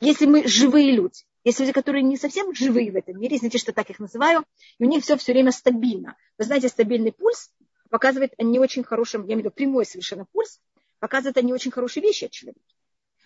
[0.00, 3.74] Если мы живые люди, есть люди, которые не совсем живые в этом мире, знаете, что
[3.74, 4.46] так их называю,
[4.78, 6.16] и у них все все время стабильно.
[6.38, 7.52] Вы знаете, стабильный пульс
[7.90, 10.58] показывает не очень хорошем, я имею в виду прямой совершенно пульс,
[11.02, 12.62] показывает они очень хорошие вещи о человеке.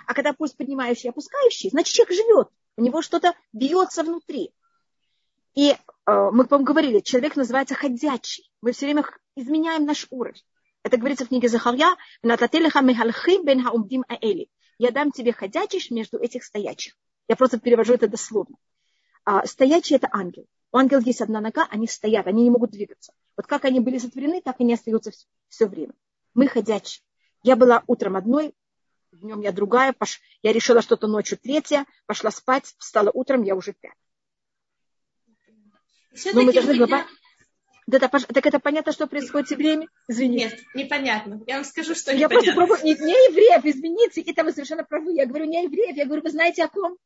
[0.07, 4.51] А когда пульс поднимающий и опускающий, значит, человек живет, у него что-то бьется внутри.
[5.55, 8.51] И э, мы, по-моему, говорили, человек называется ходячий.
[8.63, 10.43] Мы все время изменяем наш уровень.
[10.85, 11.95] Это говорится в книге Захарья.
[14.79, 16.97] Я дам тебе ходячих между этих стоячих.
[17.29, 18.57] Я просто перевожу это дословно.
[19.27, 20.47] А, стоячий– это ангел.
[20.73, 23.13] У ангела есть одна нога, они стоят, они не могут двигаться.
[23.37, 25.93] Вот как они были сотворены, так они остаются все, все время.
[26.33, 27.06] Мы ходячие.
[27.47, 28.57] Я была утром одной,
[29.13, 30.21] днем я другая, пош...
[30.43, 33.95] я решила что-то ночью третья, пошла спать, встала утром, я уже пять.
[36.35, 37.07] Но мы должны меня...
[37.87, 39.87] Да, да, так это понятно, что происходит в время?
[40.09, 40.47] Извините.
[40.47, 41.41] Нет, непонятно.
[41.47, 42.53] Я вам скажу, что Я непонятно.
[42.53, 45.13] просто пробую, не, не евреев, извините, это вы совершенно правы.
[45.13, 46.99] Я говорю не евреев, я говорю, вы знаете о ком?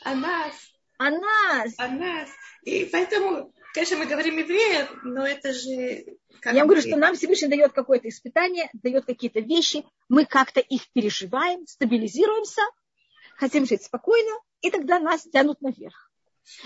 [0.00, 0.54] О нас.
[0.96, 1.74] О нас.
[1.76, 2.30] О нас.
[2.62, 6.16] И поэтому, конечно, мы говорим евреев, но это же...
[6.40, 10.60] как Я вам говорю, что нам Всевышний дает какое-то испытание, дает какие-то вещи, мы как-то
[10.60, 12.62] их переживаем, стабилизируемся,
[13.36, 16.10] хотим жить спокойно, и тогда нас тянут наверх.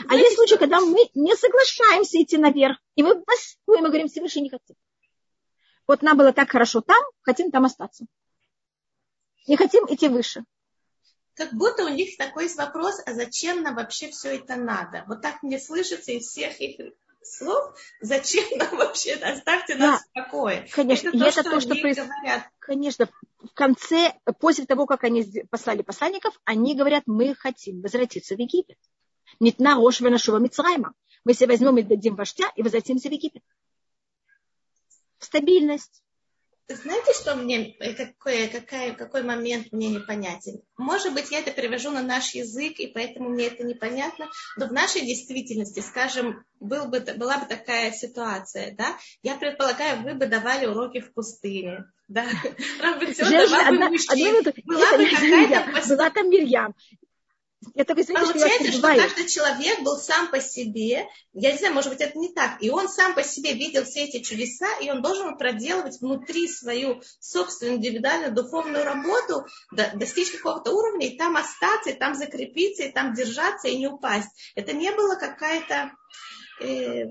[0.01, 3.89] А Знаете, есть случаи, что- когда мы не соглашаемся идти наверх, и мы бастуем и
[3.89, 4.77] говорим, Всевышний не хотим.
[5.87, 8.05] Вот нам было так хорошо там, хотим там остаться.
[9.47, 10.45] Не хотим идти выше.
[11.39, 15.05] Как будто у них такой есть вопрос, а зачем нам вообще все это надо?
[15.07, 16.81] Вот так мне слышится из всех их
[17.23, 19.29] слов, зачем нам вообще, это?
[19.29, 20.67] оставьте нас в покое.
[20.73, 22.43] Конечно, это то, это что то, что проис- говорят.
[22.59, 28.39] Конечно, в конце, после того, как они послали посланников, они говорят, мы хотим возвратиться в
[28.41, 28.79] Египет.
[29.39, 30.93] Нитна Рошва нашего Мицрайма.
[31.25, 33.45] Мы себе возьмем и дадим вождя и возвратимся в Египет.
[35.21, 36.03] Стабильность.
[36.77, 40.61] Знаете, что мне, э, какой, какой, какой момент мне непонятен?
[40.77, 44.73] Может быть, я это перевожу на наш язык, и поэтому мне это непонятно, но в
[44.73, 50.67] нашей действительности, скажем, был бы, была бы такая ситуация, да, я предполагаю, вы бы давали
[50.67, 52.27] уроки в пустыне, да,
[52.81, 55.89] Женщина, одна, одна, была бы какая-то...
[55.89, 56.75] Была там Мирьям.
[57.75, 61.91] Только извините, Получается, что, что каждый человек был сам по себе, я не знаю, может
[61.91, 65.03] быть, это не так, и он сам по себе видел все эти чудеса, и он
[65.03, 71.99] должен проделывать внутри свою собственную индивидуальную духовную работу, достичь какого-то уровня, и там остаться, и
[71.99, 74.31] там закрепиться, и там держаться, и не упасть.
[74.55, 75.93] Это не было какая-то...
[76.61, 77.07] Э,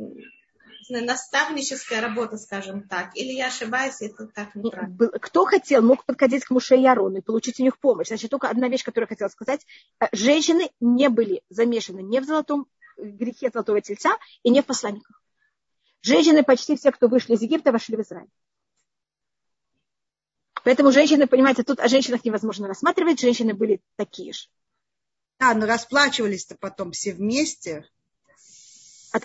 [0.89, 5.09] наставническая работа, скажем так, или я ошибаюсь, это так неправильно.
[5.19, 8.07] Кто хотел, мог подходить к Муше и Арону и получить у них помощь.
[8.07, 9.65] Значит, только одна вещь, которую я хотела сказать.
[9.99, 15.21] Э, женщины не были замешаны ни в золотом грехе золотого тельца и не в посланниках.
[16.01, 18.29] Женщины, почти все, кто вышли из Египта, вошли в Израиль.
[20.63, 24.47] Поэтому женщины, понимаете, тут о женщинах невозможно рассматривать, женщины были такие же.
[25.39, 27.87] Да, но расплачивались-то потом все вместе.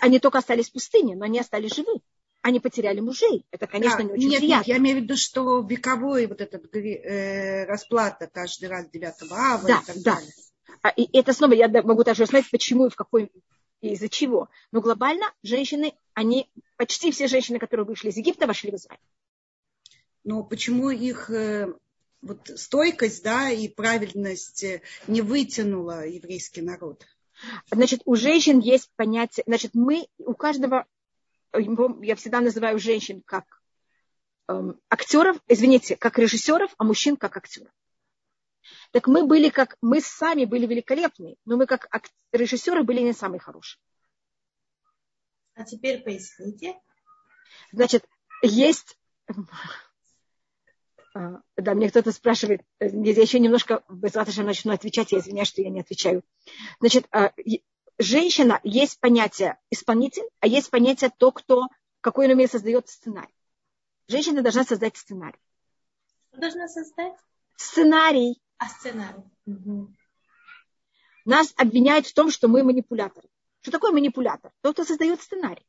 [0.01, 2.01] Они только остались в пустыне, но они остались живы.
[2.43, 3.47] Они потеряли мужей.
[3.53, 4.61] Это, конечно, да, не очень нет, приятно.
[4.61, 9.63] Нет, я имею в виду, что вековой вот этот э, расплата каждый раз 9 ава
[9.67, 10.15] да, и так да.
[10.15, 10.33] далее.
[10.83, 13.31] А, и это снова я могу даже узнать, почему и в какой
[13.81, 14.49] и из-за чего.
[14.71, 19.01] Но глобально женщины, они, почти все женщины, которые вышли из Египта, вошли в Израиль.
[20.25, 21.73] Но почему их э,
[22.23, 27.05] вот стойкость, да, и правильность э, не вытянула еврейский народ?
[27.71, 30.87] Значит, у женщин есть понятие, значит, мы, у каждого,
[31.53, 33.45] я всегда называю женщин как
[34.49, 37.73] эм, актеров, извините, как режиссеров, а мужчин как актеров.
[38.91, 41.89] Так мы были как, мы сами были великолепны, но мы как
[42.33, 43.81] режиссеры были не самые хорошие.
[45.55, 46.79] А теперь поясните.
[47.73, 48.07] Значит,
[48.43, 48.99] есть
[51.15, 55.63] а, да, мне кто-то спрашивает, э, я еще немножко без начну отвечать, я извиняюсь, что
[55.63, 56.23] я не отвечаю.
[56.81, 57.33] Значит, а,
[57.99, 61.69] женщина, есть понятие исполнитель, а есть понятие то, кто,
[62.01, 63.35] какой он умеет создает сценарий.
[64.09, 65.39] Женщина должна создать сценарий.
[66.31, 67.15] Что должна создать?
[67.57, 68.43] Сценарий.
[68.59, 69.23] А сценарий.
[69.47, 69.95] Угу.
[71.25, 73.29] Нас обвиняют в том, что мы манипуляторы.
[73.61, 74.51] Что такое манипулятор?
[74.61, 75.65] Тот, кто создает сценарий.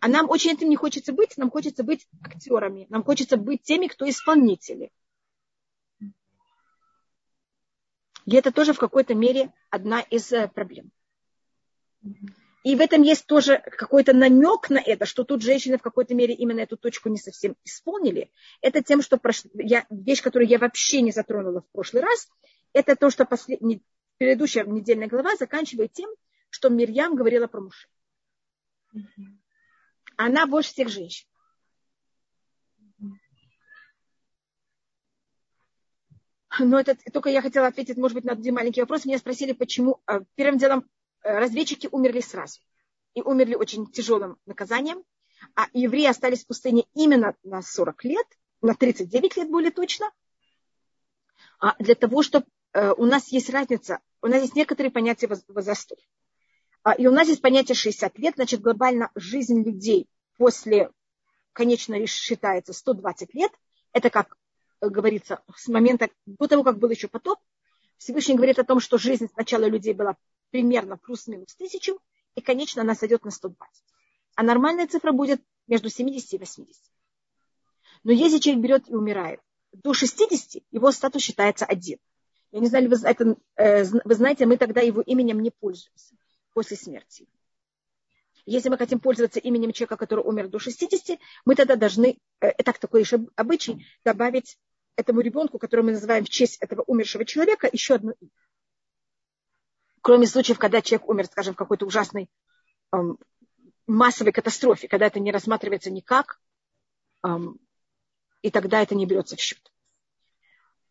[0.00, 3.86] А нам очень этим не хочется быть, нам хочется быть актерами, нам хочется быть теми,
[3.86, 4.90] кто исполнители.
[8.26, 10.90] И это тоже в какой-то мере одна из э, проблем.
[12.64, 16.34] И в этом есть тоже какой-то намек на это, что тут женщины в какой-то мере
[16.34, 18.32] именно эту точку не совсем исполнили.
[18.60, 19.44] Это тем, что прош...
[19.54, 19.86] я...
[19.88, 22.28] вещь, которую я вообще не затронула в прошлый раз,
[22.72, 23.60] это то, что послед...
[24.18, 26.10] предыдущая недельная глава заканчивает тем,
[26.50, 27.86] что Мирьям говорила про мужа
[30.16, 31.26] она больше всех женщин.
[36.58, 39.04] Но это только я хотела ответить, может быть, на один маленький вопрос.
[39.04, 40.88] Меня спросили, почему э, первым делом
[41.22, 42.60] э, разведчики умерли сразу.
[43.14, 45.04] И умерли очень тяжелым наказанием.
[45.54, 48.26] А евреи остались в пустыне именно на 40 лет,
[48.62, 50.10] на 39 лет более точно.
[51.58, 55.98] А для того, чтобы э, у нас есть разница, у нас есть некоторые понятия возрастов.
[56.86, 60.92] А, и у нас есть понятие 60 лет, значит, глобально жизнь людей после,
[61.52, 63.50] конечно, считается 120 лет.
[63.92, 64.36] Это, как
[64.80, 67.40] говорится, с момента, до того, как был еще потоп,
[67.96, 70.16] Всевышний говорит о том, что жизнь сначала людей была
[70.50, 71.98] примерно плюс-минус тысячу,
[72.36, 73.84] и, конечно, она сойдет на 120.
[74.36, 76.82] А нормальная цифра будет между 70 и 80.
[78.04, 79.40] Но если человек берет и умирает
[79.72, 81.98] до 60, его статус считается один.
[82.52, 86.14] Я не знаю, вы, это, э, вы знаете, мы тогда его именем не пользуемся
[86.56, 87.28] после смерти.
[88.46, 92.78] Если мы хотим пользоваться именем человека, который умер до 60, мы тогда должны, э, так
[92.78, 94.58] такой еще обычай, добавить
[94.96, 98.30] этому ребенку, которого мы называем в честь этого умершего человека, еще одно имя.
[100.00, 102.30] Кроме случаев, когда человек умер, скажем, в какой-то ужасной
[102.92, 103.18] эм,
[103.86, 106.40] массовой катастрофе, когда это не рассматривается никак,
[107.22, 107.60] эм,
[108.40, 109.60] и тогда это не берется в счет.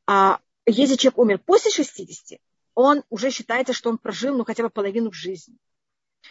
[0.06, 2.39] А если человек умер после 60,
[2.76, 5.58] он уже считается, что он прожил ну, хотя бы половину жизни.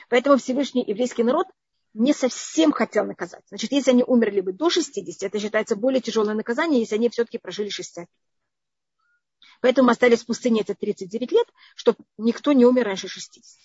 [0.08, 1.46] Поэтому Всевышний еврейский народ
[1.94, 3.42] не совсем хотел наказать.
[3.48, 7.38] Значит, если они умерли бы до 60, это считается более тяжелое наказание, если они все-таки
[7.38, 8.08] прожили 60 лет.
[9.60, 13.60] Поэтому мы остались в пустыне эти 39 лет, чтобы никто не умер раньше 60.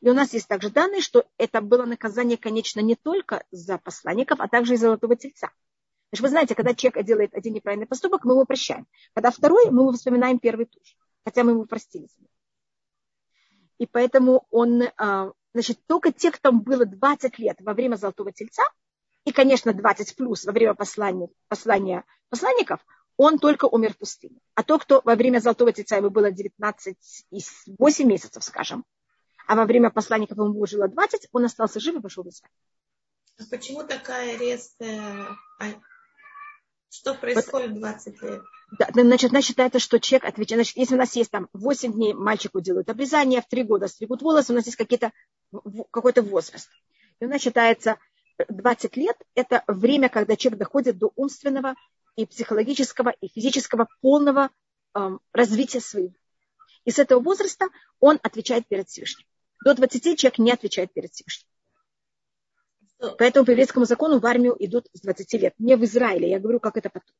[0.00, 4.40] И у нас есть также данные, что это было наказание, конечно, не только за посланников,
[4.40, 5.50] а также и за золотого тельца.
[6.10, 8.88] Значит, вы знаете, когда человек делает один неправильный поступок, мы его прощаем.
[9.14, 12.08] Когда второй, мы его вспоминаем первый тоже хотя мы ему простили.
[13.78, 18.62] И поэтому он, а, значит, только те, кто было 20 лет во время Золотого Тельца,
[19.24, 22.80] и, конечно, 20 плюс во время послания, послания посланников,
[23.16, 24.38] он только умер в пустыне.
[24.54, 26.96] А тот, кто во время Золотого Тельца ему было 19
[27.30, 27.40] и
[27.78, 28.84] 8 месяцев, скажем,
[29.46, 32.52] а во время посланников ему жило 20, он остался жив и пошел в Израиль.
[33.38, 35.26] А почему такая резкая...
[36.90, 38.42] Что происходит вот, 20 лет?
[38.78, 40.58] Да, значит, она считается, что человек отвечает.
[40.58, 44.22] Значит, если у нас есть там 8 дней, мальчику делают обрезание, в 3 года стригут
[44.22, 45.12] волосы, у нас есть какие-то,
[45.90, 46.68] какой-то возраст.
[47.20, 47.96] И она считается
[48.48, 51.74] 20 лет– это время, когда человек доходит до умственного
[52.16, 54.50] и психологического, и физического полного
[54.94, 56.14] эм, развития своего.
[56.84, 57.66] И с этого возраста
[58.00, 59.26] он отвечает перед Всевышним.
[59.64, 61.49] До 20 человек не отвечает перед Всевышним.
[63.18, 65.54] Поэтому по еврейскому закону в армию идут с 20 лет.
[65.58, 67.16] Не в Израиле, я говорю, как это потом.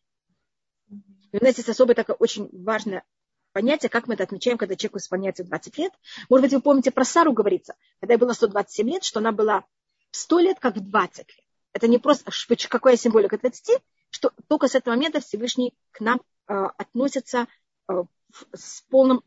[1.32, 3.04] И у нас есть особое такое очень важное
[3.52, 5.92] понятие, как мы это отмечаем, когда человеку исполняется 20 лет.
[6.28, 9.64] Может быть, вы помните, про Сару говорится, когда ей было 127 лет, что она была
[10.10, 11.46] в 100 лет, как в 20 лет.
[11.72, 12.30] Это не просто,
[12.68, 17.46] какая символика 20, что только с этого момента Всевышний к нам э, относится
[17.88, 18.04] э,
[18.52, 19.22] с полным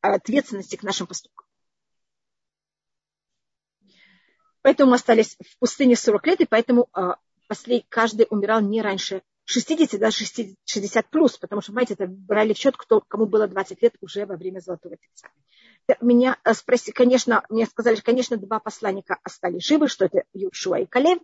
[0.00, 1.47] ответственности к нашим поступкам.
[4.62, 7.14] Поэтому остались в пустыне 40 лет, и поэтому э,
[7.46, 12.52] после, каждый умирал не раньше 60, даже 60, 60 плюс, потому что, понимаете, это брали
[12.52, 15.28] в счет, кто, кому было 20 лет уже во время Золотого Тельца.
[16.02, 20.86] Меня э, спросили, конечно, мне сказали, конечно, два посланника остались живы, что это Юшуа и
[20.86, 21.18] Калев.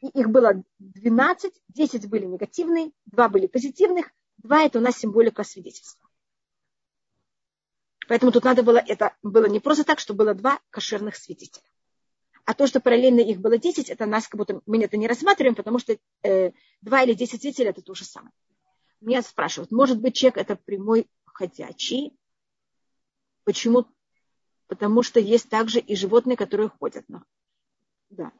[0.00, 5.44] И их было 12, 10 были негативные, 2 были позитивных, 2 это у нас символика
[5.44, 6.08] свидетельства.
[8.08, 11.64] Поэтому тут надо было, это было не просто так, что было два кошерных свидетеля.
[12.44, 15.54] А то, что параллельно их было 10, это нас как будто мы это не рассматриваем,
[15.54, 16.52] потому что э,
[16.82, 18.32] 2 или 10 свидетелей это то же самое.
[19.00, 22.16] Меня спрашивают, может быть, человек это прямой ходячий?
[23.44, 23.86] Почему?
[24.66, 27.08] Потому что есть также и животные, которые ходят.
[27.08, 27.24] На...
[28.10, 28.32] Да.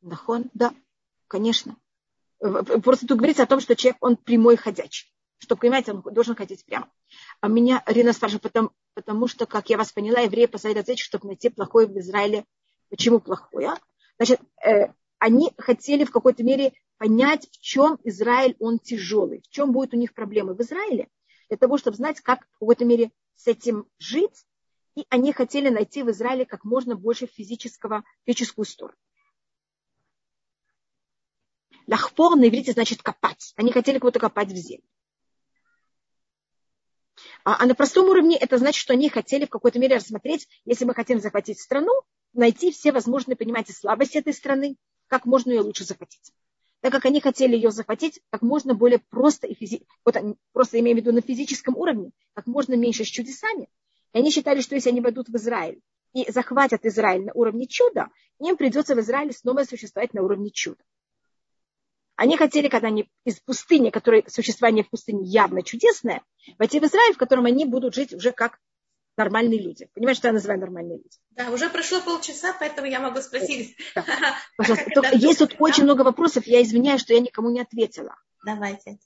[0.00, 0.74] Нахон, да,
[1.28, 1.76] конечно.
[2.38, 5.12] Просто тут говорится о том, что человек, он прямой ходячий.
[5.40, 6.88] Что, понимаете, он должен ходить прямо.
[7.40, 11.28] А меня Рина спрашивает, потому, потому что, как я вас поняла, евреи посоветуют ответить, чтобы
[11.28, 12.44] найти плохое в Израиле.
[12.90, 13.72] Почему плохое?
[14.18, 19.72] Значит, э, они хотели в какой-то мере понять, в чем Израиль, он тяжелый, в чем
[19.72, 21.08] будут у них проблемы в Израиле,
[21.48, 24.44] для того, чтобы знать, как в какой-то мере с этим жить.
[24.94, 28.98] И они хотели найти в Израиле как можно больше физического, физическую сторону.
[31.86, 33.54] Лахпор на иврите значит копать.
[33.56, 34.84] Они хотели кого-то копать в землю.
[37.44, 40.84] А, а на простом уровне это значит, что они хотели в какой-то мере рассмотреть, если
[40.84, 41.92] мы хотим захватить страну,
[42.32, 44.76] найти все возможные, понимаете, слабости этой страны,
[45.08, 46.32] как можно ее лучше захватить.
[46.80, 49.86] Так как они хотели ее захватить как можно более просто и физи...
[50.04, 50.16] вот
[50.52, 53.68] просто имею в виду на физическом уровне, как можно меньше с чудесами.
[54.12, 55.80] И они считали, что если они войдут в Израиль
[56.14, 60.82] и захватят Израиль на уровне чуда, им придется в Израиле снова существовать на уровне чуда.
[62.20, 66.22] Они хотели, когда они из пустыни, которой существование в пустыне явно чудесное,
[66.58, 68.58] войти в Израиль, в котором они будут жить уже как
[69.16, 69.88] нормальные люди.
[69.94, 71.16] Понимаете, что я называю нормальные люди?
[71.30, 73.74] Да, уже прошло полчаса, поэтому я могу спросить.
[73.94, 74.04] Да.
[74.58, 74.90] Пожалуйста.
[74.94, 76.46] Только есть тут очень много вопросов.
[76.46, 78.14] Я извиняюсь, что я никому не ответила.
[78.44, 78.98] Давайте.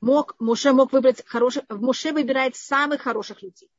[0.00, 1.64] Мог, Муше мог выбрать хороших...
[1.68, 3.70] Муше выбирает самых хороших людей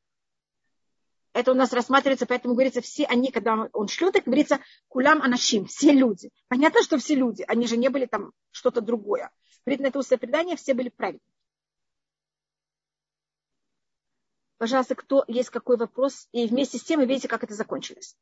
[1.33, 5.65] это у нас рассматривается, поэтому говорится, все они, когда он шлет, так говорится, кулям анашим,
[5.65, 6.29] все люди.
[6.47, 9.31] Понятно, что все люди, они же не были там что-то другое.
[9.65, 11.21] Говорит, на это устное предание все были правильные.
[14.57, 16.27] Пожалуйста, кто есть какой вопрос?
[16.31, 18.15] И вместе с тем вы видите, как это закончилось.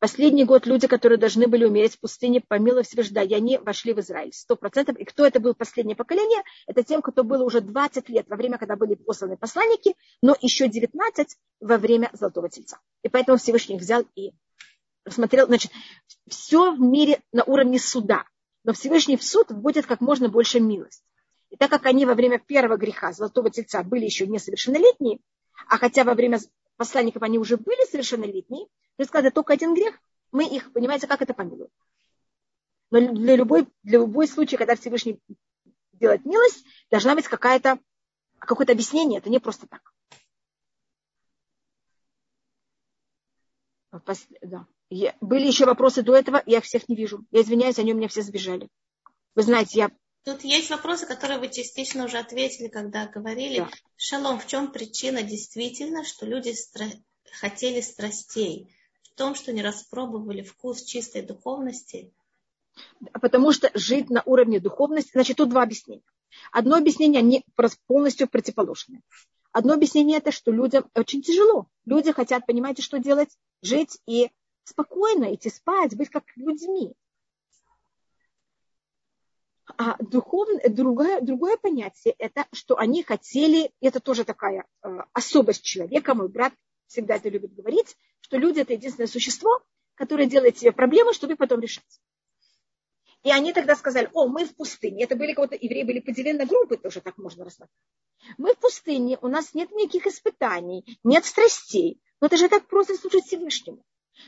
[0.00, 4.00] Последний год люди, которые должны были умереть в пустыне, помилуй Всевышда, и они вошли в
[4.00, 4.32] Израиль.
[4.32, 4.96] Сто процентов.
[4.96, 6.42] И кто это был последнее поколение?
[6.66, 10.68] Это тем, кто было уже 20 лет во время, когда были посланы посланники, но еще
[10.68, 12.78] 19 во время Золотого Тельца.
[13.02, 14.32] И поэтому Всевышний взял и
[15.04, 15.46] рассмотрел.
[15.46, 15.70] Значит,
[16.26, 18.24] все в мире на уровне суда.
[18.64, 21.04] Но Всевышний в суд вводит как можно больше милость.
[21.50, 25.18] И так как они во время первого греха Золотого Тельца были еще несовершеннолетние,
[25.68, 26.38] а хотя во время
[26.80, 30.00] посланников они уже были совершеннолетние, то есть, когда только один грех,
[30.32, 31.68] мы их, понимаете, как это помилуем.
[32.90, 35.20] Но для любой, для любой случай, когда Всевышний
[35.92, 37.78] делает милость, должна быть какая-то,
[38.38, 39.18] какое-то объяснение.
[39.18, 39.92] Это не просто так.
[44.40, 44.66] Да.
[45.20, 47.26] Были еще вопросы до этого, я всех не вижу.
[47.30, 48.70] Я извиняюсь, они у меня все сбежали.
[49.34, 49.90] Вы знаете, я
[50.24, 53.60] Тут есть вопросы, которые вы частично уже ответили, когда говорили.
[53.60, 53.70] Да.
[53.96, 56.86] Шалом, в чем причина действительно, что люди стра...
[57.32, 58.74] хотели страстей?
[59.02, 62.12] В том, что не распробовали вкус чистой духовности?
[63.20, 66.02] Потому что жить на уровне духовности, значит, тут два объяснения.
[66.52, 67.44] Одно объяснение, они
[67.86, 69.02] полностью противоположные.
[69.52, 71.66] Одно объяснение это, что людям очень тяжело.
[71.84, 73.30] Люди хотят, понимаете, что делать?
[73.62, 74.30] Жить и
[74.64, 76.94] спокойно идти спать, быть как людьми.
[79.76, 86.14] А духовное, другое, другое понятие– это, что они хотели, это тоже такая э, особость человека,
[86.14, 86.52] мой брат
[86.86, 89.62] всегда это любит говорить, что люди– это единственное существо,
[89.94, 92.00] которое делает себе проблемы, чтобы потом решать.
[93.22, 95.04] И они тогда сказали, о, мы в пустыне.
[95.04, 97.76] Это были кого-то, евреи были поделены на группы, тоже так можно рассмотреть.
[98.38, 102.00] Мы в пустыне, у нас нет никаких испытаний, нет страстей.
[102.20, 103.84] Но это же так просто служить Всевышнему.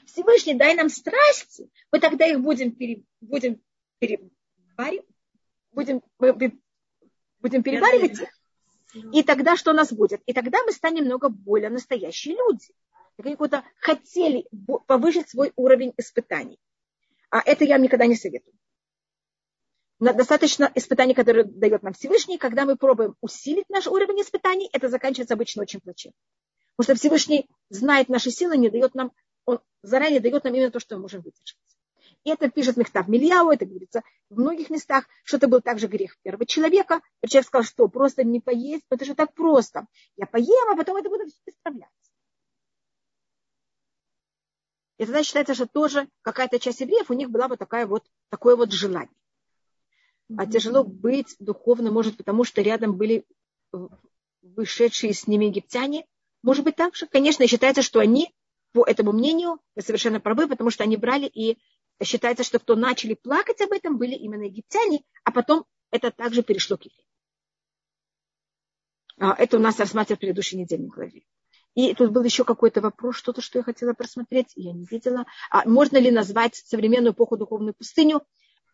[0.06, 3.62] Всевышний, дай нам страсти, мы тогда их будем, пере, будем
[3.98, 5.11] перебаривать,
[5.72, 8.28] будем, будем перебаривать их.
[9.12, 10.22] И тогда что у нас будет?
[10.26, 12.74] И тогда мы станем много более настоящие люди.
[13.18, 14.46] Они то хотели
[14.86, 16.58] повысить свой уровень испытаний.
[17.30, 18.54] А это я вам никогда не советую.
[20.00, 22.36] Достаточно испытаний, которые дает нам Всевышний.
[22.36, 26.16] Когда мы пробуем усилить наш уровень испытаний, это заканчивается обычно очень плачевно.
[26.76, 29.12] Потому что Всевышний знает наши силы, не дает нам,
[29.44, 31.56] он заранее дает нам именно то, что мы можем выдержать.
[32.24, 36.16] И это пишет Мехтав Мильяу, это говорится в многих местах, что это был также грех
[36.22, 37.00] первого человека.
[37.22, 39.86] И человек сказал, что просто не поесть, это же так просто.
[40.16, 42.12] Я поем, а потом это буду все исправляться.
[44.98, 48.54] И тогда считается, что тоже какая-то часть евреев, у них была вот, такая вот такое
[48.54, 49.10] вот желание.
[50.38, 53.26] А тяжело быть духовно, может, потому что рядом были
[54.42, 56.06] вышедшие с ними египтяне.
[56.42, 57.06] Может быть, так же.
[57.06, 58.32] Конечно, считается, что они,
[58.72, 61.58] по этому мнению, совершенно правы, потому что они брали и
[62.04, 66.76] считается, что кто начали плакать об этом, были именно египтяне, а потом это также перешло
[66.76, 67.06] к евреям.
[69.18, 71.22] А, это у нас рассматривали в предыдущей недельной главе.
[71.74, 75.24] И тут был еще какой-то вопрос, что-то, что я хотела просмотреть, я не видела.
[75.50, 78.22] А можно ли назвать современную эпоху духовную пустыню?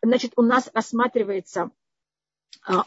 [0.01, 1.71] Значит, у нас рассматривается
[2.65, 2.85] а,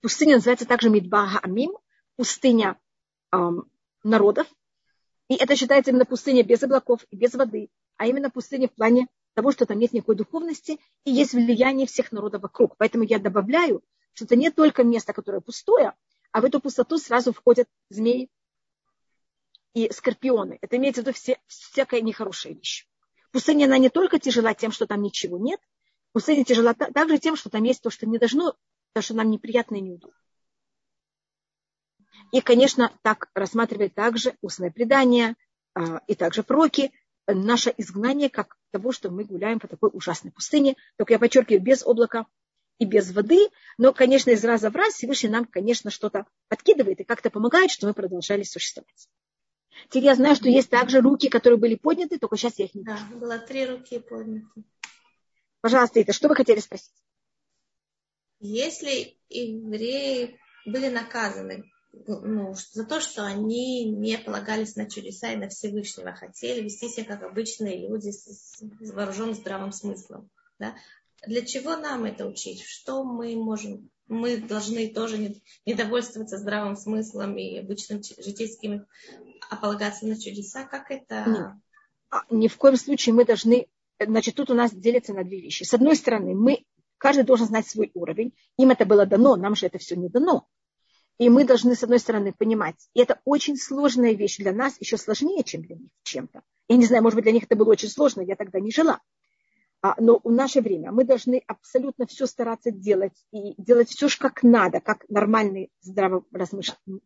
[0.00, 1.76] пустыня называется также Мидбага Амим,
[2.16, 2.78] пустыня
[4.02, 4.46] народов.
[5.28, 9.08] И это считается именно пустыня без облаков и без воды, а именно пустыня в плане
[9.36, 12.74] того, что там нет никакой духовности и есть влияние всех народов вокруг.
[12.78, 13.82] Поэтому я добавляю,
[14.14, 15.92] что это не только место, которое пустое,
[16.32, 18.30] а в эту пустоту сразу входят змеи
[19.74, 20.58] и скорпионы.
[20.62, 22.88] Это имеется в виду все, всякая нехорошая вещь.
[23.30, 25.60] Пустыня, она не только тяжела тем, что там ничего нет,
[26.12, 28.56] пустыня тяжела также тем, что там есть то, что не должно,
[28.94, 30.18] то, что нам неприятно и неудобно.
[32.32, 35.36] И, конечно, так рассматривает также устное предание
[35.74, 36.90] а, и также проки,
[37.26, 40.76] наше изгнание как того, что мы гуляем по такой ужасной пустыне.
[40.96, 42.26] Только я подчеркиваю, без облака
[42.78, 43.48] и без воды.
[43.78, 47.86] Но, конечно, из раза в раз Всевышний нам, конечно, что-то подкидывает и как-то помогает, что
[47.86, 49.08] мы продолжали существовать.
[49.88, 52.82] Теперь я знаю, что есть также руки, которые были подняты, только сейчас я их не
[52.82, 52.96] вижу.
[52.96, 54.64] Да, было три руки подняты.
[55.60, 56.94] Пожалуйста, это что вы хотели спросить?
[58.38, 61.64] Если евреи были наказаны
[62.06, 67.04] ну, за то, что они не полагались на чудеса и на Всевышнего, хотели вести себя
[67.04, 70.28] как обычные люди с, с вооруженным здравым смыслом.
[70.58, 70.74] Да?
[71.26, 72.62] Для чего нам это учить?
[72.62, 73.90] Что мы можем?
[74.08, 75.18] Мы должны тоже
[75.64, 78.86] не, довольствоваться здравым смыслом и обычным житейским,
[79.50, 80.64] а полагаться на чудеса.
[80.64, 81.24] Как это?
[81.26, 81.46] Нет.
[82.10, 83.66] А, ни в коем случае мы должны...
[83.98, 85.64] Значит, тут у нас делится на две вещи.
[85.64, 86.64] С одной стороны, мы
[86.98, 88.34] каждый должен знать свой уровень.
[88.58, 90.46] Им это было дано, нам же это все не дано.
[91.18, 94.98] И мы должны, с одной стороны, понимать, и это очень сложная вещь для нас, еще
[94.98, 96.42] сложнее, чем для них чем-то.
[96.68, 99.00] Я не знаю, может быть, для них это было очень сложно, я тогда не жила.
[99.80, 104.42] А, но в наше время мы должны абсолютно все стараться делать и делать все как
[104.42, 107.00] надо, как нормальные здраво размышленные,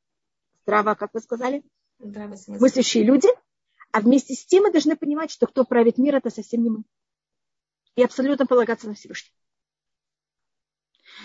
[0.63, 1.63] здраво, как вы сказали,
[1.99, 3.29] мыслящие люди.
[3.93, 6.85] А вместе с тем мы должны понимать, что кто правит мир, это совсем не мы.
[7.97, 9.35] И абсолютно полагаться на Всевышнего.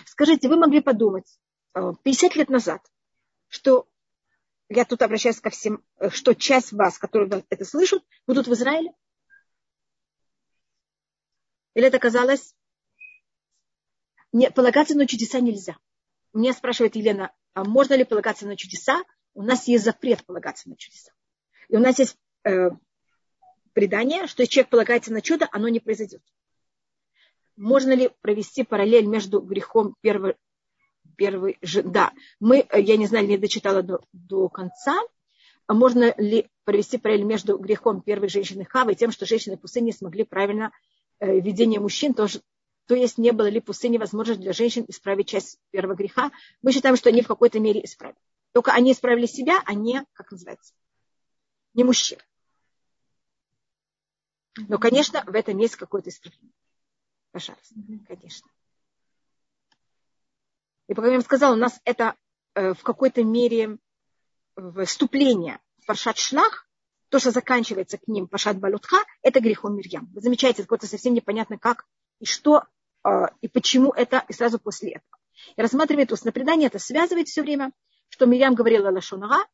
[0.05, 1.39] Скажите, вы могли подумать,
[1.75, 2.81] 50 лет назад,
[3.47, 3.87] что
[4.69, 8.93] я тут обращаюсь ко всем, э, что часть вас, которые это слышат, будут в Израиле?
[11.73, 12.55] Или это казалось?
[14.31, 15.77] Не, полагаться на чудеса нельзя.
[16.33, 19.03] Меня спрашивает Елена, а можно ли полагаться на чудеса?
[19.33, 21.11] У нас есть запрет полагаться на чудеса.
[21.67, 22.69] И у нас есть э,
[23.73, 26.21] предание, что если человек полагается на чудо, оно не произойдет.
[27.57, 30.35] Можно ли провести параллель между грехом первого
[31.15, 34.99] первый же, да, мы, я не знаю, не дочитала до, до конца,
[35.67, 39.91] а можно ли провести параллель между грехом первой женщины Хавы и тем, что женщины пустыни
[39.91, 40.71] смогли правильно
[41.19, 42.41] э, ведение мужчин, тоже,
[42.85, 46.31] то есть не было ли пустыни возможность для женщин исправить часть первого греха.
[46.61, 48.19] Мы считаем, что они в какой-то мере исправили.
[48.53, 50.73] Только они исправили себя, а не, как называется,
[51.73, 52.19] не мужчин.
[54.55, 56.53] Но, конечно, в этом есть какое-то исправление.
[57.31, 57.75] Пожалуйста,
[58.07, 58.49] конечно.
[60.87, 62.15] И пока я вам сказала, у нас это
[62.53, 63.77] э, в какой-то мере
[64.85, 66.67] вступление в Паршат Шлах,
[67.09, 70.09] то, что заканчивается к ним пашат балютха, это грехом Мирьям.
[70.13, 71.85] Вы замечаете, какое-то совсем непонятно как
[72.19, 72.63] и что,
[73.03, 75.17] а, и почему это, и сразу после этого.
[75.55, 77.71] И рассматривает устное предание, это связывает все время,
[78.09, 79.47] что Мирьям говорила Лашонара,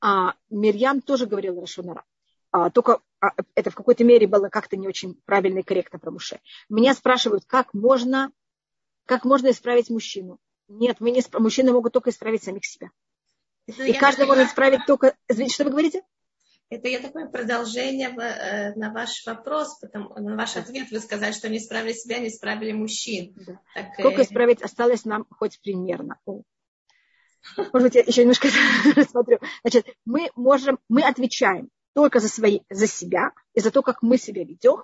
[0.00, 2.04] а Мирьям тоже говорила Лашонара.
[2.50, 6.10] А, только а, это в какой-то мере было как-то не очень правильно и корректно про
[6.10, 6.40] Муше.
[6.68, 8.32] Меня спрашивают, как можно,
[9.06, 10.38] как можно исправить мужчину.
[10.68, 12.90] Нет, мы не, мужчины могут только исправить самих себя.
[13.66, 15.14] Это и каждый может исправить только...
[15.28, 16.02] Извините, что вы говорите?
[16.68, 20.90] Это, я такое продолжение э, на ваш вопрос, потому, на ваш ответ.
[20.90, 23.34] Вы сказали, что не исправили себя, не исправили мужчин.
[23.46, 23.60] Да.
[23.74, 24.24] Так, Сколько э...
[24.24, 26.18] исправить осталось нам хоть примерно?
[26.24, 28.48] Может быть, я еще немножко
[28.96, 29.38] рассмотрю.
[29.62, 34.16] Значит, мы можем, мы отвечаем только за, свои, за себя и за то, как мы
[34.16, 34.82] себя ведем.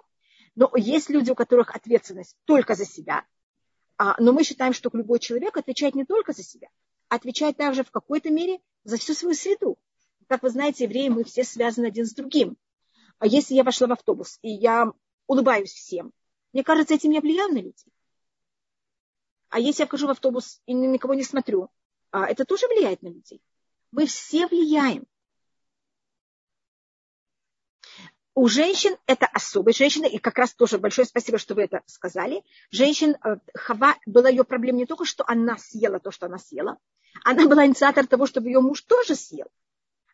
[0.57, 3.25] Но есть люди, у которых ответственность только за себя.
[3.99, 6.69] А, но мы считаем, что любой человек отвечает не только за себя,
[7.09, 9.77] а отвечает также в какой-то мере за всю свою среду.
[10.29, 12.57] Как вы знаете, евреи, мы все связаны один с другим.
[13.19, 14.93] А если я вошла в автобус, и я
[15.27, 16.13] улыбаюсь всем,
[16.53, 17.93] мне кажется, этим я влияю на людей.
[19.49, 21.69] А если я вхожу в автобус и никого не смотрю,
[22.11, 23.43] а, это тоже влияет на людей.
[23.91, 25.07] Мы все влияем.
[28.39, 32.45] У женщин это особая женщина, и как раз тоже большое спасибо, что вы это сказали.
[32.71, 36.79] Женщин, э, Хава, была ее проблема не только, что она съела то, что она съела,
[37.25, 39.49] она была инициатор того, чтобы ее муж тоже съел.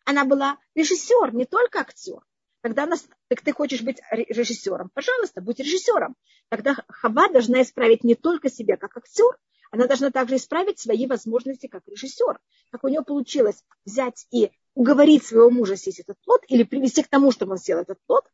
[0.05, 2.17] Она была режиссер, не только актер.
[2.61, 2.95] Когда она,
[3.27, 6.15] так ты хочешь быть режиссером, пожалуйста, будь режиссером.
[6.49, 9.37] Тогда Хава должна исправить не только себя как актер,
[9.71, 12.39] она должна также исправить свои возможности как режиссер.
[12.71, 17.07] Как у нее получилось взять и уговорить своего мужа съесть этот плод или привести к
[17.07, 18.25] тому, чтобы он съел этот плод,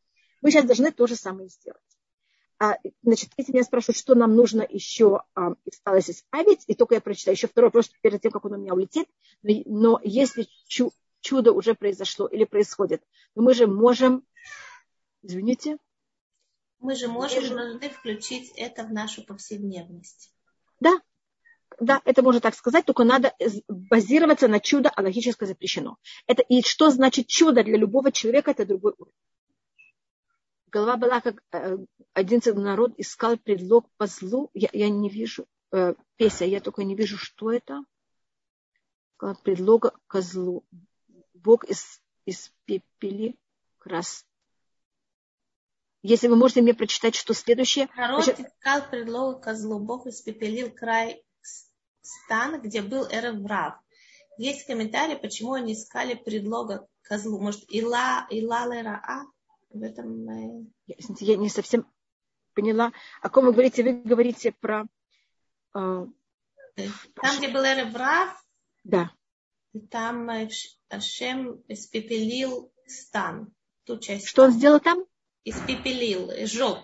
[0.42, 1.82] мы сейчас должны то же самое сделать.
[2.60, 7.02] А, значит, если меня спрашивают, что нам нужно еще а, осталось исправить, и только я
[7.02, 9.08] прочитаю еще второй вопрос перед тем, как он у меня улетит,
[9.42, 13.02] но, но если чу, чудо уже произошло или происходит,
[13.34, 14.24] то мы же можем,
[15.24, 15.78] извините,
[16.80, 20.32] мы же можем, должны включить это в нашу повседневность.
[20.80, 21.00] Да,
[21.80, 23.34] да, это можно так сказать, только надо
[23.68, 25.98] базироваться на чудо, а логически запрещено.
[26.28, 29.14] Это, и что значит чудо для любого человека, это другой уровень.
[30.68, 31.78] Голова была как э,
[32.14, 34.50] один народ искал предлог по злу.
[34.54, 37.84] Я, я не вижу, э, Песя, я только не вижу, что это.
[39.44, 40.64] Предлога к злу.
[41.34, 43.38] Бог из, испепели
[43.78, 44.26] крас.
[46.04, 47.88] Если вы можете мне прочитать, что следующее.
[47.96, 48.48] Народ значит...
[48.48, 49.80] искал предлога козлу.
[49.80, 51.24] Бог испепелил край
[52.02, 53.76] стан, где был Эреврав.
[54.38, 57.40] Есть комментарий, почему они искали предлога козлу.
[57.40, 59.26] Может, Ила, Ила Лераа?
[59.70, 60.30] В этом...
[60.30, 60.66] Э,
[61.20, 61.86] я не совсем
[62.54, 62.92] поняла.
[63.22, 63.84] О ком вы говорите?
[63.84, 64.86] Вы говорите про...
[65.76, 66.06] Э,
[66.76, 68.44] там, где был Эреврав,
[68.84, 69.12] да.
[69.90, 70.50] там э,
[70.90, 73.54] Ашем испепелил стан.
[73.86, 75.06] Ту часть Что он сделал там?
[75.44, 76.80] Испепелил, сжег.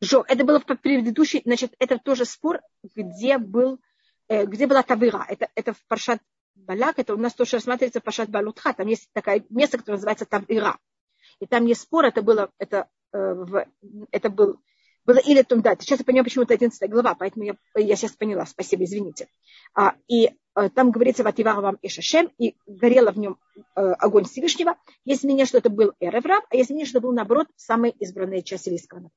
[0.00, 0.24] Сжег.
[0.28, 2.60] Это было в предыдущей, значит, это тоже спор,
[2.94, 3.80] где был Э,
[4.28, 5.24] где была Тавира?
[5.28, 6.20] Это, это в Паршат
[6.54, 10.78] Балак, это у нас тоже рассматривается Паршат Балутха, там есть такое место, которое называется Тавира.
[11.40, 13.34] И там не спор, это было, это, э,
[14.10, 14.60] это был,
[15.04, 18.12] было или там, да, сейчас я понимаю, почему это 11 глава, поэтому я, я сейчас
[18.12, 19.28] поняла, спасибо, извините.
[19.74, 23.38] А, и а, там говорится Вативар вам и Шашем, и горело в нем
[23.74, 24.76] огонь Всевышнего.
[25.04, 28.42] Есть мнение, что это был Эреврав, а есть мнение, что это был, наоборот, самая избранная
[28.42, 29.10] часть сирийского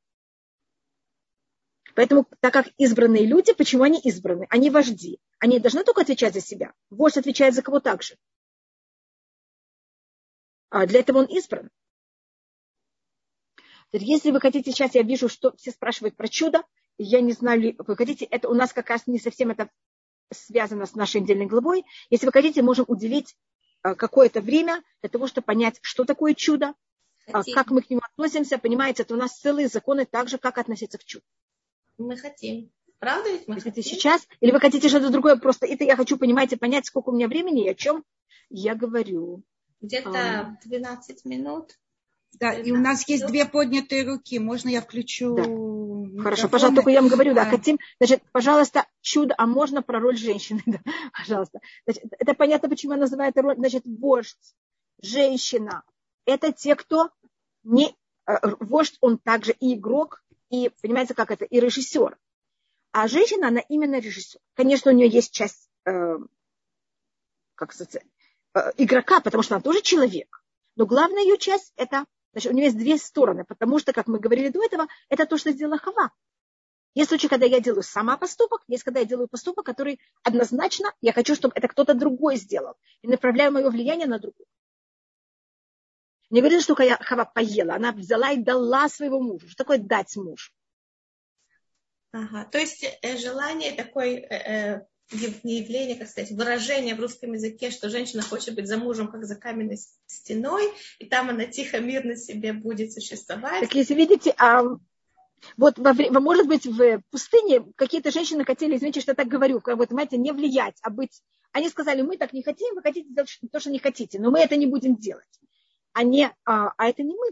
[1.96, 4.48] Поэтому, так как избранные люди, почему они избраны?
[4.50, 5.20] Они вожди.
[5.39, 6.74] Они должны только отвечать за себя.
[6.89, 8.18] Вождь отвечает за кого также.
[10.70, 11.70] А для этого он избран.
[13.92, 16.64] Если вы хотите, сейчас я вижу, что все спрашивают про чудо,
[16.98, 19.70] я не знаю, вы хотите, это у нас как раз не совсем это
[20.32, 21.84] связано с нашей отдельной главой.
[22.10, 23.36] Если вы хотите, можем уделить
[23.82, 26.74] а, какое-то время для того, чтобы понять, что такое чудо,
[27.28, 27.56] а, Хотим.
[27.56, 28.58] как мы к нему относимся.
[28.58, 31.26] Понимаете, это у нас целые законы так же, как относиться к чуду.
[31.98, 32.72] Мы хотим.
[33.00, 33.84] Правда ведь мы хотим?
[33.84, 34.28] сейчас?
[34.42, 35.36] Или вы хотите что-то другое?
[35.36, 38.04] Просто это я хочу, понимаете, понять, сколько у меня времени и о чем
[38.50, 39.44] я говорю.
[39.82, 41.78] Где-то 12 минут.
[42.39, 44.39] Да, и у нас есть две поднятые руки.
[44.39, 45.36] Можно я включу?
[45.36, 45.44] Да.
[46.24, 50.18] Хорошо, пожалуйста, только я вам говорю, да, хотим, значит, пожалуйста, чудо, а можно про роль
[50.18, 50.80] женщины, да,
[51.12, 51.60] пожалуйста.
[51.86, 54.56] Значит, это понятно, почему я называю это роль, значит, вождь,
[55.02, 55.84] женщина.
[56.26, 57.10] Это те, кто
[57.64, 57.96] не,
[58.28, 62.18] э, вождь, он также и игрок, и, понимаете, как это, и режиссер.
[62.91, 64.39] А женщина, она именно режиссер.
[64.54, 66.18] Конечно, у нее есть часть, э,
[67.56, 68.04] как сказать,
[68.54, 70.43] э, игрока, потому что она тоже человек.
[70.76, 74.20] Но главная ее часть это, значит, у нее есть две стороны, потому что, как мы
[74.20, 76.12] говорили до этого, это то, что сделала Хава.
[76.93, 81.14] Есть случаи, когда я делаю сама поступок, есть, когда я делаю поступок, который однозначно я
[81.14, 82.76] хочу, чтобы это кто-то другой сделал.
[83.02, 84.45] И направляю мое влияние на другого.
[86.32, 87.76] Не говорится, что Хава поела.
[87.76, 89.48] Она взяла и дала своего мужу.
[89.48, 90.52] Что такое дать мужу?
[92.14, 92.46] Ага.
[92.46, 94.82] То есть э, желание такой, э, э
[95.44, 99.36] не явление, как сказать, выражение в русском языке, что женщина хочет быть замужем, как за
[99.36, 103.60] каменной стеной, и там она тихо, мирно себе будет существовать.
[103.60, 104.64] Так если видите, а
[105.58, 109.76] вот во может быть, в пустыне какие-то женщины хотели, извините, что я так говорю, как
[109.76, 111.22] вот, понимаете, не влиять, а быть...
[111.52, 114.40] Они сказали, мы так не хотим, вы хотите делать то, что не хотите, но мы
[114.40, 115.28] это не будем делать.
[115.94, 117.30] А, не, а, а это не мы.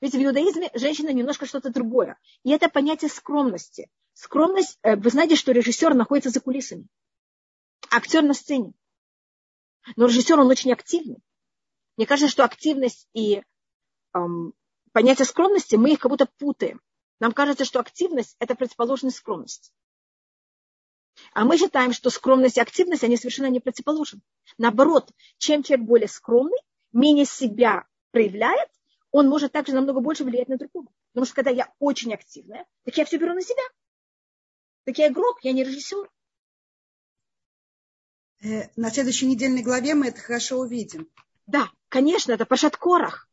[0.00, 2.18] Ведь в иудаизме женщина немножко что-то другое.
[2.42, 3.88] И это понятие скромности.
[4.12, 6.86] Скромность, э, вы знаете, что режиссер находится за кулисами.
[7.90, 8.74] Актер на сцене.
[9.96, 11.22] Но режиссер, он очень активный.
[11.96, 13.42] Мне кажется, что активность и
[14.14, 14.54] эм,
[14.92, 16.80] понятие скромности, мы их как будто путаем.
[17.20, 19.72] Нам кажется, что активность– это противоположность скромности.
[21.32, 24.20] А мы считаем, что скромность и активность, они совершенно не противоположны.
[24.58, 26.58] Наоборот, чем человек более скромный,
[26.92, 28.68] менее себя проявляет,
[29.10, 30.88] он может также намного больше влиять на другого.
[31.12, 33.62] Потому что когда я очень активная, так я все беру на себя.
[34.84, 36.10] Так я игрок, я не режиссер.
[38.42, 41.08] Э, на следующей недельной главе мы это хорошо увидим.
[41.46, 43.28] Да, конечно, это Пашат Корах.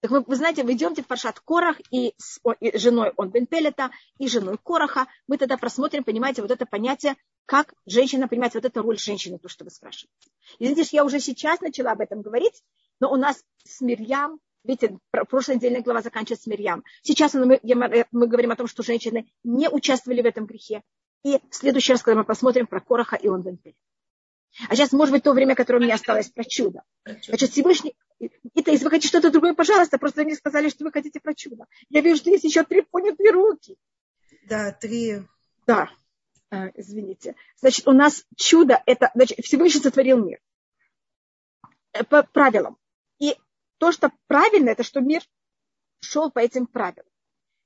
[0.00, 3.46] Так вы, вы знаете, вы идемте в Паршат Корах и с и женой он Бен
[3.46, 5.06] Пелета, и женой Кораха.
[5.26, 7.16] Мы тогда просмотрим, понимаете, вот это понятие,
[7.46, 10.30] как женщина понимает вот эту роль женщины, то, что вы спрашиваете.
[10.58, 12.62] Извините, я уже сейчас начала об этом говорить,
[13.00, 16.84] но у нас с Мирьям, видите, прошлая недельная глава заканчивается с Мирьям.
[17.02, 20.82] Сейчас мы, мы говорим о том, что женщины не участвовали в этом грехе.
[21.22, 23.78] И в следующий раз, когда мы посмотрим про Кораха и он Бен Пелета.
[24.68, 26.82] А сейчас, может быть, то время, которое у меня осталось про чудо.
[27.04, 27.96] Значит, Всевышний...
[28.54, 31.66] Это, если вы хотите что-то другое, пожалуйста, просто мне сказали, что вы хотите про чудо.
[31.90, 33.76] Я вижу, что есть еще три понятые руки.
[34.48, 35.22] Да, три.
[35.66, 35.90] Да,
[36.50, 37.34] а, извините.
[37.56, 40.40] Значит, у нас чудо, это, значит, Всевышний сотворил мир.
[41.92, 42.78] Э, по правилам.
[43.18, 43.36] И
[43.78, 45.22] то, что правильно, это что мир
[46.00, 47.10] шел по этим правилам.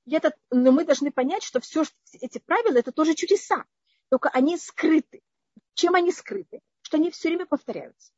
[0.05, 1.83] И это, но мы должны понять, что все
[2.13, 3.65] эти правила, это тоже чудеса.
[4.09, 5.21] Только они скрыты.
[5.73, 6.61] Чем они скрыты?
[6.91, 8.11] Что они все время повторяются.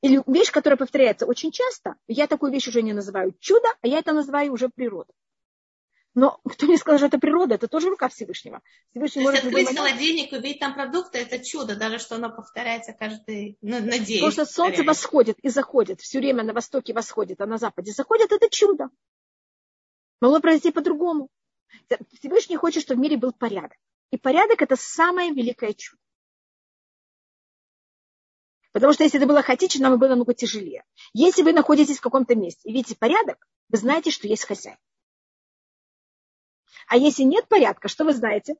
[0.00, 3.98] Или вещь, которая повторяется очень часто, я такую вещь уже не называю чудо, а я
[3.98, 5.14] это называю уже природой.
[6.14, 8.62] Но кто мне сказал, что это природа, это тоже рука Всевышнего.
[8.90, 9.78] Всевышний То есть открыть момент...
[9.78, 14.22] холодильник, увидеть там продукты, это чудо, даже что оно повторяется каждый, ну, надеюсь.
[14.22, 18.32] Потому что солнце восходит и заходит, все время на востоке восходит, а на западе заходит,
[18.32, 18.88] это чудо.
[20.22, 21.28] Могло произойти по-другому.
[22.18, 23.76] Всевышний хочет, чтобы в мире был порядок.
[24.10, 26.00] И порядок– это самое великое чудо.
[28.72, 30.84] Потому что если это было хаотично, нам было много тяжелее.
[31.12, 34.78] Если вы находитесь в каком-то месте и видите порядок, вы знаете, что есть хозяин.
[36.86, 38.56] А если нет порядка, что вы знаете?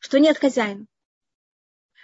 [0.00, 0.86] Что нет хозяина.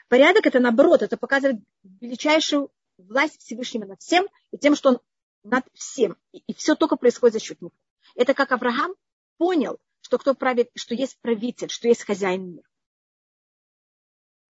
[0.09, 5.01] Порядок это наоборот, это показывает величайшую власть Всевышнего над всем и тем, что он
[5.43, 6.17] над всем.
[6.33, 7.73] И, и все только происходит за счет него.
[8.15, 8.95] Это как Авраам
[9.39, 12.70] понял, что кто правит, что есть правитель, что есть хозяин мира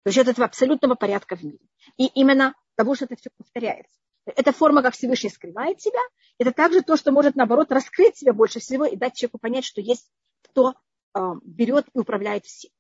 [0.05, 1.65] за счет этого абсолютного порядка в мире.
[1.97, 3.97] И именно того, что это все повторяется.
[4.25, 5.99] Это форма, как Всевышний скрывает себя.
[6.39, 9.81] Это также то, что может, наоборот, раскрыть себя больше всего и дать человеку понять, что
[9.81, 10.09] есть
[10.41, 10.73] кто
[11.15, 12.71] э, берет и управляет всем.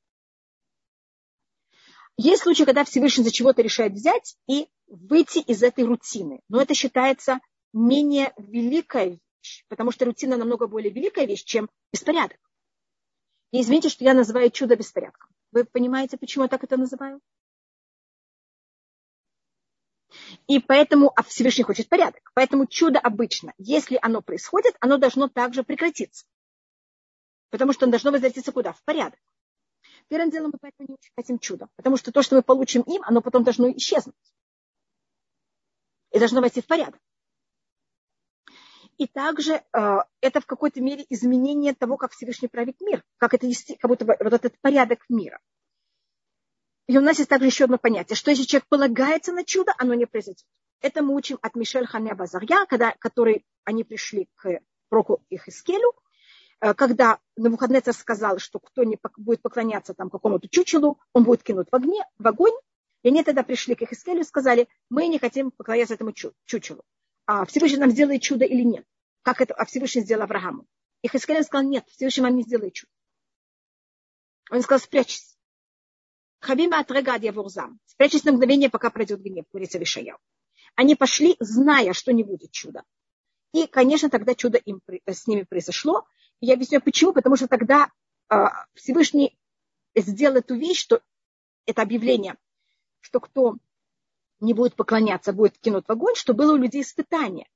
[2.17, 6.39] Есть случаи, когда Всевышний за чего-то решает взять и выйти из этой рутины.
[6.47, 7.39] Но это считается
[7.73, 12.37] менее великой вещь, потому что рутина намного более великая вещь, чем беспорядок.
[13.55, 15.29] И извините, что я называю чудо беспорядком.
[15.53, 17.21] Вы понимаете, почему я так это называю?
[20.47, 22.29] И поэтому а Всевышний хочет порядок.
[22.33, 26.25] Поэтому чудо обычно, если оно происходит, оно должно также прекратиться.
[27.49, 28.73] Потому что оно должно возвратиться куда?
[28.73, 29.21] В порядок.
[30.09, 31.69] Первым делом мы поэтому не очень хотим чудо.
[31.77, 34.33] Потому что то, что мы получим им, оно потом должно исчезнуть.
[36.11, 36.99] И должно войти в порядок.
[38.97, 43.47] И также э, это в какой-то мере изменение того, как Всевышний правит мир, как это
[43.79, 45.39] как будто вот этот порядок мира.
[46.87, 49.95] И у нас есть также еще одно понятие, что если человек полагается на чудо, оно
[49.95, 50.45] не произойдет.
[50.81, 55.93] Это мы учим от Мишель Хане Базарья, когда, который они пришли к проку Ихискелю,
[56.61, 61.67] э, когда Навуходнецер сказал, что кто не будет поклоняться там какому-то чучелу, он будет кинут
[61.69, 62.55] в, огне, в огонь.
[63.03, 66.13] И они тогда пришли к Ихискелю и сказали, мы не хотим поклоняться этому
[66.45, 66.83] чучелу
[67.25, 68.85] а Всевышний нам сделает чудо или нет.
[69.21, 70.65] Как это а Всевышний сделал Аврааму.
[71.01, 72.91] И Хискель сказал, нет, Всевышний вам не сделает чудо.
[74.51, 75.35] Он сказал, спрячься.
[76.39, 77.79] Хабима отрегад явурзам.
[77.85, 80.17] Спрячься на мгновение, пока пройдет гнев, говорится Вишаял.
[80.75, 82.83] Они пошли, зная, что не будет чуда.
[83.53, 86.05] И, конечно, тогда чудо им, с ними произошло.
[86.41, 87.13] И я объясню, почему.
[87.13, 87.89] Потому что тогда
[88.29, 88.35] э,
[88.73, 89.37] Всевышний
[89.95, 91.01] сделал эту вещь, что
[91.65, 92.35] это объявление,
[92.99, 93.55] что кто
[94.45, 97.47] не будет поклоняться, будет кинут в огонь, что было у людей испытание.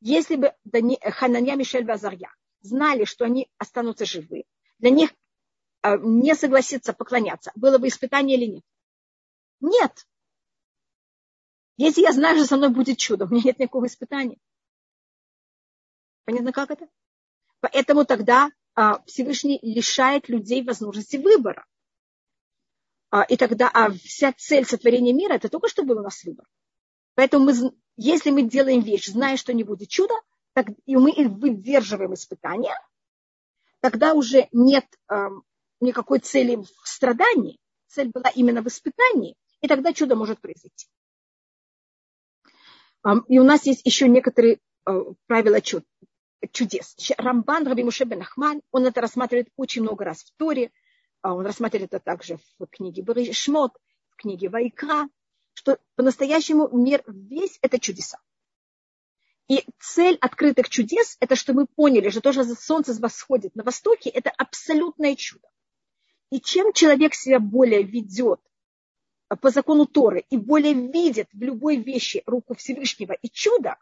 [0.00, 0.54] Если бы
[1.02, 2.30] Хананья, Мишель Базарья
[2.60, 4.44] знали, что они останутся живы,
[4.78, 5.10] для них
[5.82, 8.64] а, не согласиться поклоняться, было бы испытание или нет?
[9.60, 10.06] Нет.
[11.76, 14.38] Если я знаю, что со мной будет чудо, у меня нет никакого испытания.
[16.24, 16.86] Понятно, как это?
[17.60, 21.66] Поэтому тогда а, Всевышний лишает людей возможности выбора.
[23.14, 26.46] А, и тогда а вся цель сотворения мира это только что был у нас выбор.
[27.14, 30.14] Поэтому мы, если мы делаем вещь, зная, что не будет чуда,
[30.52, 32.74] так, и мы выдерживаем испытания,
[33.78, 35.28] тогда уже нет э,
[35.78, 37.60] никакой цели в страдании.
[37.86, 40.88] Цель была именно в испытании, и тогда чудо может произойти.
[43.06, 44.58] Э, и у нас есть еще некоторые
[44.88, 44.90] э,
[45.28, 45.84] правила чуд,
[46.50, 46.96] чудес.
[47.16, 50.72] Рамбан Раби Муше бен Ахман, он это рассматривает очень много раз в Торе,
[51.32, 53.72] он рассматривает это также в книге Шмот,
[54.10, 55.08] в книге Вайкра,
[55.54, 58.20] что по-настоящему мир весь это чудеса.
[59.48, 64.10] И цель открытых чудес– это что мы поняли, что то, что солнце восходит на востоке,
[64.10, 65.48] это абсолютное чудо.
[66.30, 68.40] И чем человек себя более ведет
[69.40, 73.76] по закону Торы и более видит в любой вещи руку Всевышнего и чудо,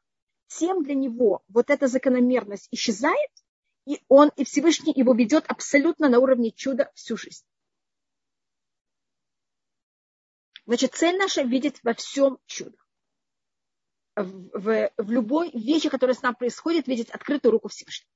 [0.48, 3.30] тем для него вот эта закономерность исчезает,
[3.86, 7.44] и он, и Всевышний его ведет абсолютно на уровне чуда всю жизнь.
[10.66, 12.76] Значит, цель наша видеть во всем чудо.
[14.14, 18.10] В, в, в любой вещи, которая с нами происходит, видеть открытую руку Всевышнего.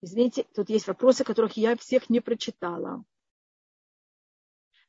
[0.00, 3.04] Извините, тут есть вопросы, которых я всех не прочитала.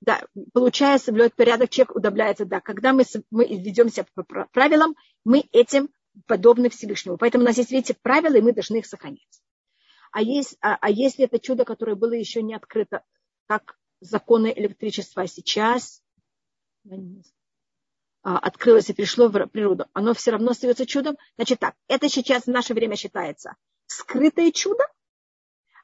[0.01, 0.23] Да,
[0.53, 2.45] получая соблюдать порядок, человек удобляется.
[2.45, 4.95] Да, когда мы, мы ведемся по правилам,
[5.25, 5.89] мы этим
[6.25, 7.17] подобны Всевышнему.
[7.17, 9.41] Поэтому у нас есть, видите, правила, и мы должны их сохранять.
[10.11, 13.03] А, есть, а, а если это чудо, которое было еще не открыто,
[13.47, 16.01] как законы электричества сейчас,
[18.21, 21.17] а, открылось и пришло в природу, оно все равно остается чудом.
[21.35, 23.55] Значит так, это сейчас в наше время считается
[23.85, 24.83] скрытое чудо,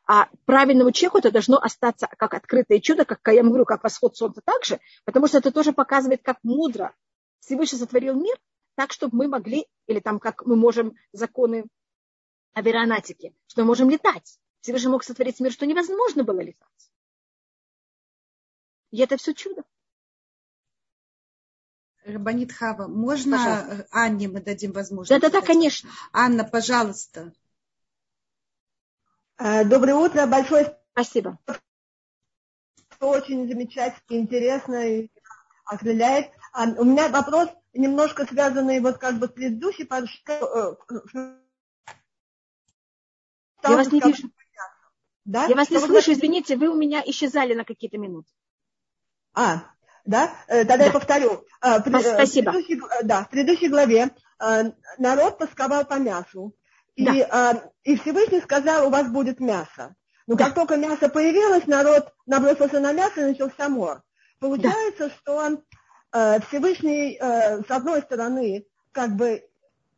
[0.08, 4.42] а правильному человеку это должно остаться как открытое чудо, как я говорю, как восход солнца
[4.44, 6.94] также, потому что это тоже показывает, как мудро
[7.40, 8.38] Всевышний сотворил мир,
[8.76, 11.66] так, чтобы мы могли, или там, как мы можем законы
[12.54, 14.40] аэронатики, что мы можем летать.
[14.62, 16.92] Всевышний мог сотворить мир, что невозможно было летать.
[18.92, 19.64] И это все чудо.
[22.06, 23.88] Рабанит Хава, можно пожалуйста.
[23.92, 25.22] Анне мы дадим возможность?
[25.22, 25.90] Да-да-да, конечно.
[26.14, 27.34] Анна, пожалуйста.
[29.38, 31.40] Э, доброе утро, большое спасибо.
[33.00, 35.10] Очень замечательно, интересно и
[35.66, 36.32] окрыляет.
[36.54, 40.76] А, у меня вопрос немножко связанный вот как бы с предыдущей, э,
[43.64, 44.30] я вас не вижу.
[45.26, 45.46] Да?
[45.46, 48.30] Я вас не слышу, извините, вы у меня исчезали на какие-то минуты.
[49.34, 49.64] А,
[50.06, 50.32] да?
[50.48, 50.86] Э, тогда да.
[50.86, 51.46] я повторю.
[51.62, 52.52] А, спасибо.
[52.52, 54.12] В предыдущей, да, в предыдущей главе
[54.98, 56.56] народ тосковал по мясу.
[56.96, 57.72] И, да.
[57.84, 59.96] и Всевышний сказал, у вас будет мясо.
[60.28, 60.46] Но да.
[60.46, 64.04] как только мясо появилось, народ набросился на мясо и начался мор.
[64.40, 65.10] Получается, да.
[65.10, 65.58] что э,
[66.48, 69.44] Всевышний, э, с одной стороны, как бы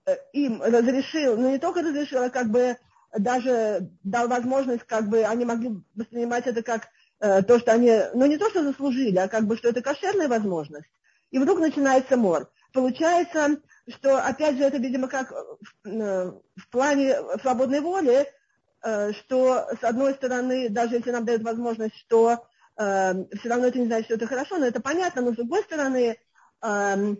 [0.05, 2.75] э, им разрешил, ну не только разрешил, а как бы
[3.15, 6.87] даже дал возможность, как бы они могли воспринимать это как
[7.19, 10.89] то, что они, ну не то, что заслужили, а как бы, что это кошерная возможность.
[11.31, 12.47] И вдруг начинается мор.
[12.73, 13.57] Получается,
[13.87, 15.33] что, опять же, это, видимо, как
[15.83, 18.27] в плане свободной воли,
[18.81, 22.45] что, с одной стороны, даже если нам дают возможность, что
[22.77, 26.17] все равно это не значит, что это хорошо, но это понятно, но с другой стороны,
[26.61, 27.17] эм,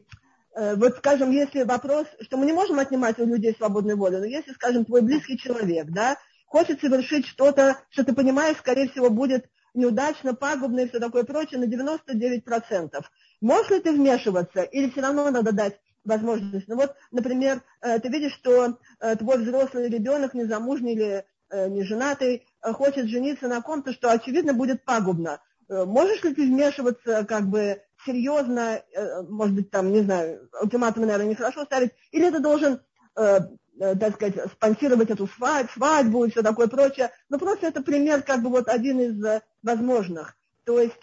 [0.55, 4.26] э, вот, скажем, если вопрос, что мы не можем отнимать у людей свободную волю, но
[4.26, 9.49] если, скажем, твой близкий человек, да, хочет совершить что-то, что ты понимаешь, скорее всего, будет
[9.74, 13.03] неудачно, пагубно и все такое прочее на 99%.
[13.41, 16.68] Можешь ли ты вмешиваться или все равно надо дать возможность?
[16.68, 22.45] Ну вот, например, э, ты видишь, что э, твой взрослый ребенок, незамужний или не женатый,
[22.62, 25.39] хочет жениться на ком-то, что, очевидно, будет пагубно.
[25.70, 31.05] Э, можешь ли ты вмешиваться как бы серьезно, э, может быть, там, не знаю, ультиматумы,
[31.05, 32.80] наверное, нехорошо ставить, или ты должен,
[33.15, 33.39] э,
[33.78, 37.11] так сказать, спонсировать эту свадьбу, свадьбу и все такое прочее.
[37.30, 40.36] Но просто это пример, как бы вот один из возможных.
[40.63, 40.97] То есть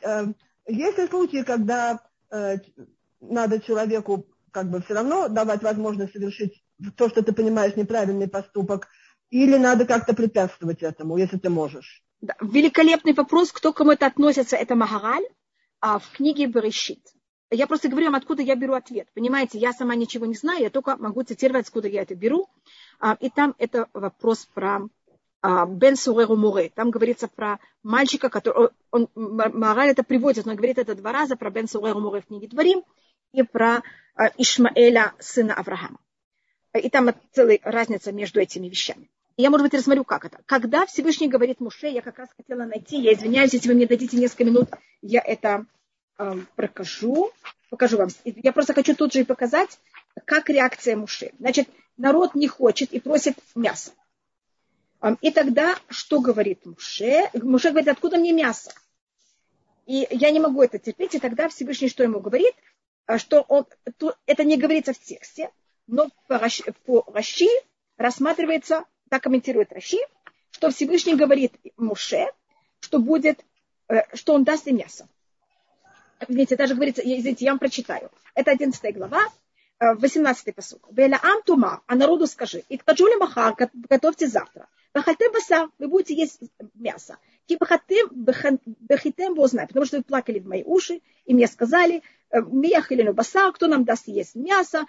[0.66, 2.00] есть ли случаи, когда
[3.20, 6.64] надо человеку как бы все равно давать возможность совершить
[6.96, 8.88] то, что ты понимаешь, неправильный поступок,
[9.30, 12.03] или надо как-то препятствовать этому, если ты можешь?
[12.24, 15.26] Да, великолепный вопрос, кто к кому это относится, это Магараль
[15.80, 17.00] а, в книге Берешит.
[17.50, 19.08] Я просто говорю вам, откуда я беру ответ.
[19.12, 22.48] Понимаете, я сама ничего не знаю, я только могу цитировать, откуда я это беру.
[22.98, 24.88] А, и там это вопрос про
[25.42, 26.72] а, Бен Суреру Муре.
[26.74, 28.70] Там говорится про мальчика, который...
[28.90, 32.48] Он, Магараль это приводит, но говорит это два раза про Бен Суреру Муре в книге
[32.48, 32.84] Дворим.
[33.32, 33.82] и про
[34.16, 35.98] э, Ишмаэля, сына Авраама.
[36.72, 39.10] И там целая разница между этими вещами.
[39.36, 40.40] Я, может быть, рассмотрю, как это.
[40.46, 44.16] Когда Всевышний говорит Муше, я как раз хотела найти, я извиняюсь, если вы мне дадите
[44.16, 44.68] несколько минут,
[45.02, 45.66] я это
[46.18, 47.32] э, прокажу,
[47.68, 48.08] покажу вам.
[48.24, 49.78] Я просто хочу тут же и показать,
[50.24, 51.32] как реакция Муше.
[51.40, 53.92] Значит, народ не хочет и просит мясо.
[55.20, 57.28] И тогда что говорит Муше?
[57.34, 58.72] Муше говорит, откуда мне мясо?
[59.86, 61.14] И я не могу это терпеть.
[61.14, 62.54] И тогда Всевышний что ему говорит?
[63.06, 63.66] А, что он,
[63.98, 65.50] то, это не говорится в тексте,
[65.86, 67.48] но по Раши
[67.98, 68.84] рассматривается,
[69.14, 69.98] так комментирует Раши,
[70.50, 72.26] что Всевышний говорит Муше,
[72.80, 73.38] что будет,
[73.88, 75.06] э, что он даст им мясо.
[76.26, 78.10] Извините, даже говорится, извините, я вам прочитаю.
[78.34, 79.20] Это 11 глава,
[79.80, 80.80] 18-й посуд.
[80.90, 83.54] Веля ам тума, а народу скажи, и ктаджули махар,
[83.88, 84.66] готовьте завтра.
[84.92, 86.40] Бахальтем баса, вы будете есть
[86.74, 87.18] мясо.
[87.46, 92.02] Ки бахатем, бахитем узнать, потому что вы плакали в мои уши, и мне сказали,
[92.32, 94.86] мияхилину баса, кто нам даст есть мясо,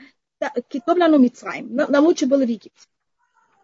[0.67, 1.76] китовляну мицраем.
[1.76, 2.88] Нам лучше было в Египте,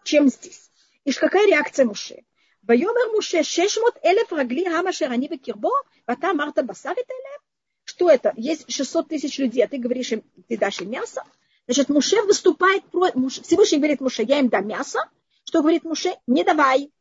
[0.03, 0.69] чем здесь.
[1.03, 2.23] И какая реакция Муше?
[2.63, 5.71] Вайомер Муше, шешмот элеф рагли хамашер они кирбо,
[6.05, 7.41] вата марта басарит элеф.
[7.83, 8.33] Что это?
[8.35, 11.23] Есть 600 тысяч людей, а ты говоришь им, ты дашь им мясо.
[11.65, 13.43] Значит, Муше выступает против...
[13.43, 14.99] Всевышний говорит Муше, я им дам мясо.
[15.43, 16.15] Что говорит Муше?
[16.27, 16.91] Не давай.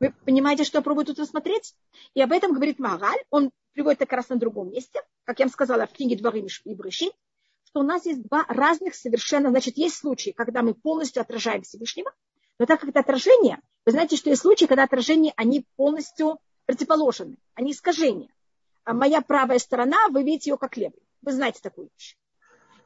[0.00, 1.74] Вы понимаете, что я пробую тут рассмотреть?
[2.14, 3.22] И об этом говорит Магаль.
[3.30, 5.00] Он приводит как раз на другом месте.
[5.24, 7.12] Как я вам сказала, в книге «Дворы и Брышит»
[7.74, 12.12] что у нас есть два разных совершенно, значит, есть случаи, когда мы полностью отражаем Всевышнего,
[12.60, 17.36] но так как это отражение, вы знаете, что есть случаи, когда отражения, они полностью противоположены,
[17.54, 18.28] они искажения.
[18.84, 21.02] А моя правая сторона, вы видите ее как левую.
[21.22, 22.16] Вы знаете такую вещь.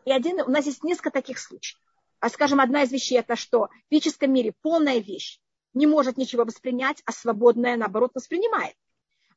[0.07, 1.79] И один, у нас есть несколько таких случаев.
[2.21, 3.67] А скажем, одна из вещей это что?
[3.67, 5.39] В физическом мире полная вещь
[5.75, 8.75] не может ничего воспринять, а свободная, наоборот, воспринимает.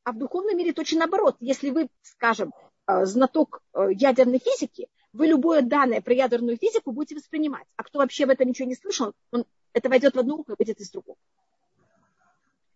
[0.05, 1.35] А в духовном мире точно наоборот.
[1.41, 2.53] Если вы, скажем,
[2.87, 7.67] э, знаток э, ядерной физики, вы любое данное про ядерную физику будете воспринимать.
[7.75, 10.55] А кто вообще в этом ничего не слышал, он, это войдет в одну руку и
[10.57, 11.17] выйдет из другого.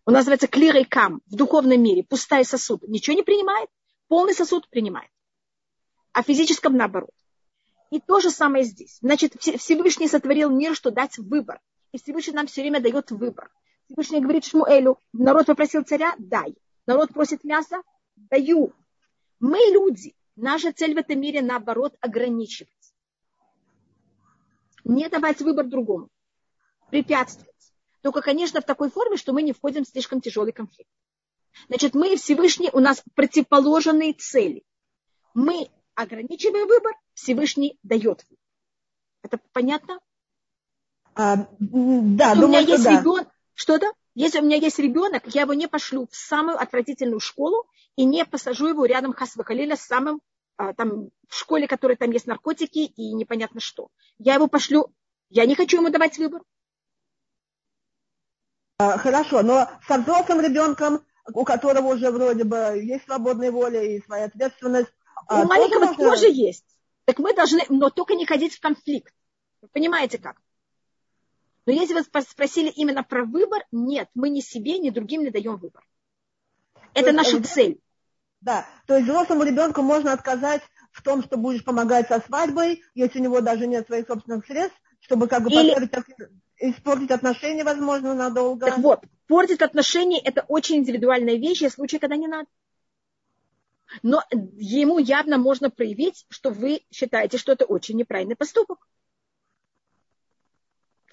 [0.05, 2.03] Он называется клирой кам в духовном мире.
[2.03, 3.69] Пустая сосуд ничего не принимает,
[4.07, 5.09] полный сосуд принимает.
[6.13, 7.11] А в физическом наоборот.
[7.91, 8.97] И то же самое здесь.
[9.01, 11.59] Значит, Всевышний сотворил мир, что дать выбор.
[11.91, 13.49] И Всевышний нам все время дает выбор.
[13.85, 16.55] Всевышний говорит Шмуэлю, народ попросил царя, дай.
[16.87, 17.81] Народ просит мясо,
[18.15, 18.73] даю.
[19.39, 20.15] Мы люди.
[20.35, 22.71] Наша цель в этом мире, наоборот, ограничивать.
[24.83, 26.09] Не давать выбор другому.
[26.89, 27.53] Препятствовать.
[28.01, 30.89] Только, конечно, в такой форме, что мы не входим в слишком тяжелый конфликт.
[31.67, 34.63] Значит, мы Всевышний, у нас противоположные цели.
[35.33, 38.25] Мы ограничиваем выбор, Всевышний дает.
[39.23, 39.99] Это понятно?
[41.15, 42.99] А, да, Если думаю, у меня есть да.
[42.99, 43.91] ребенок, что-то?
[44.15, 48.23] Если у меня есть ребенок, я его не пошлю в самую отвратительную школу и не
[48.25, 50.21] посажу его рядом Хасвахалиля с самым
[50.57, 53.89] а, там, в школе, которой там есть наркотики и непонятно что.
[54.17, 54.87] Я его пошлю,
[55.29, 56.41] я не хочу ему давать выбор.
[58.77, 64.01] А, Хорошо, но со взрослым ребенком, у которого уже вроде бы есть свободная воля и
[64.01, 64.91] своя ответственность,
[65.27, 66.65] а, У маленького можно- тоже есть.
[67.03, 69.13] Так мы должны, но только не ходить в конфликт.
[69.61, 70.41] Вы понимаете как?
[71.65, 75.31] Но если вы спро- спросили именно про выбор, нет, мы ни себе, ни другим не
[75.31, 75.83] даем выбор.
[76.93, 77.79] Это есть, наша цель.
[78.41, 80.61] Да, то есть взрослому ребенку можно отказать
[80.91, 84.79] в том, что будешь помогать со свадьбой, если у него даже нет своих собственных средств,
[84.99, 86.15] чтобы как бы Или- поставить,
[86.57, 88.67] испортить отношения, возможно, надолго.
[88.67, 92.47] Так вот, портит отношения– это очень индивидуальная вещь, есть случаи, когда не надо.
[94.03, 98.87] Но ему явно можно проявить, что вы считаете, что это очень неправильный поступок.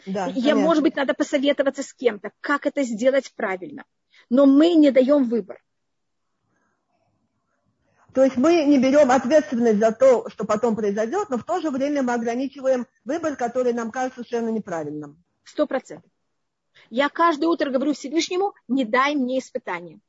[0.07, 0.63] Да, Я, понятно.
[0.63, 3.85] может быть, надо посоветоваться с кем-то, как это сделать правильно.
[4.31, 5.63] Но мы не даем выбор.
[8.13, 11.71] То есть мы не берем ответственность за то, что потом произойдет, но в то же
[11.71, 15.23] время мы ограничиваем выбор, который нам кажется совершенно неправильным.
[15.45, 16.11] Сто процентов.
[16.91, 20.01] Я каждое утро говорю Всевышнему, не дай мне испытания.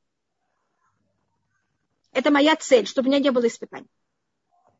[2.11, 3.87] Это моя цель, чтобы у меня не было испытаний.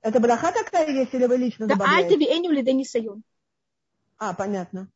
[0.02, 3.24] Это браха такая есть, или вы лично Да альтеви эню лидени сайон.
[4.18, 4.90] А, понятно.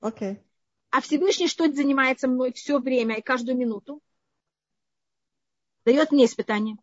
[0.00, 0.42] Окей.
[0.90, 4.00] А Всевышний что занимается мной все время и каждую минуту?
[5.84, 6.78] Дает мне испытания.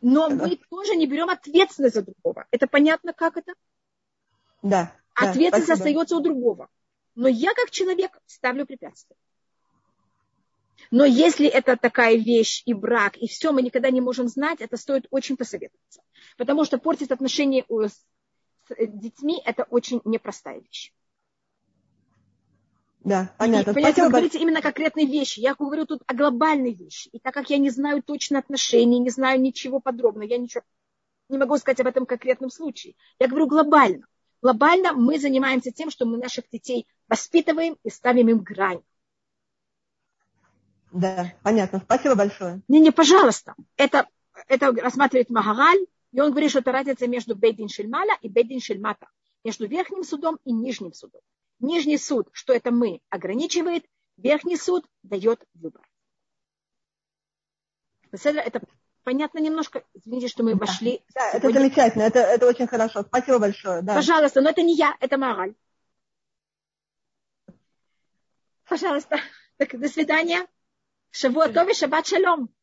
[0.00, 2.46] Но мы тоже не берем ответственность за другого.
[2.50, 3.54] Это понятно, как это?
[4.62, 4.94] Да.
[5.20, 5.74] да, Ответственность спасибо.
[5.74, 6.68] остается у другого.
[7.14, 9.16] Но я как человек ставлю препятствия.
[10.90, 14.76] Но если это такая вещь и брак, и все, мы никогда не можем знать, это
[14.76, 16.02] стоит очень посоветоваться.
[16.36, 17.86] Потому что портить отношения у-
[18.68, 20.92] с детьми– это очень непростая вещь.
[23.00, 23.72] Да, понятно.
[23.72, 25.40] И, понятно, вы говорите именно конкретные вещи.
[25.40, 27.08] Я говорю тут о глобальной вещи.
[27.08, 30.62] И так как я не знаю точно отношений, не знаю ничего подробного, я ничего
[31.28, 32.94] не могу сказать об этом конкретном случае.
[33.18, 34.06] Я говорю глобально.
[34.40, 38.82] Глобально мы занимаемся тем, что мы наших детей воспитываем и ставим им грань.
[40.92, 41.80] Да, понятно.
[41.80, 42.62] Спасибо большое.
[42.68, 43.54] Не-не, пожалуйста.
[43.76, 44.06] Это,
[44.48, 49.08] это рассматривает Магараль, и он говорит, что это разница между Бейдин Шельмаля и Бейдин Шельмата,
[49.42, 51.20] между верхним судом и нижним судом.
[51.58, 53.84] Нижний суд, что это мы, ограничивает,
[54.16, 55.82] верхний суд дает выбор.
[58.12, 58.62] Это
[59.02, 59.82] понятно немножко?
[59.92, 61.02] Извините, что мы вошли.
[61.14, 63.02] Да, это замечательно, это, это очень хорошо.
[63.02, 63.82] Спасибо большое.
[63.82, 63.96] Да.
[63.96, 65.56] Пожалуйста, но это не я, это мораль.
[68.68, 69.18] Пожалуйста.
[69.56, 70.46] Так, до свидания.
[71.10, 72.54] Шавуатови, шаббат шалом.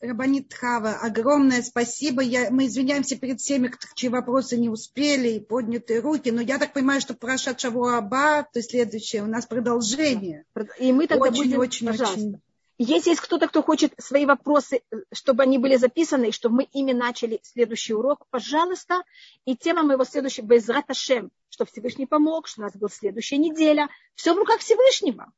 [0.00, 2.22] Рабанит Хава, огромное спасибо.
[2.22, 6.74] Я, мы извиняемся перед всеми, чьи вопросы не успели и поднятые руки, но я так
[6.74, 10.44] понимаю, что Парашат Шавуаба, то есть следующее, у нас продолжение.
[10.78, 12.20] И мы тогда очень, будем, очень, пожалуйста.
[12.20, 12.40] очень...
[12.78, 16.92] Если есть кто-то, кто хочет свои вопросы, чтобы они были записаны, и чтобы мы ими
[16.92, 19.02] начали следующий урок, пожалуйста.
[19.46, 23.88] И тема моего следующего Безрат Ашем, что Всевышний помог, что у нас была следующая неделя.
[24.14, 25.32] Все в руках Всевышнего.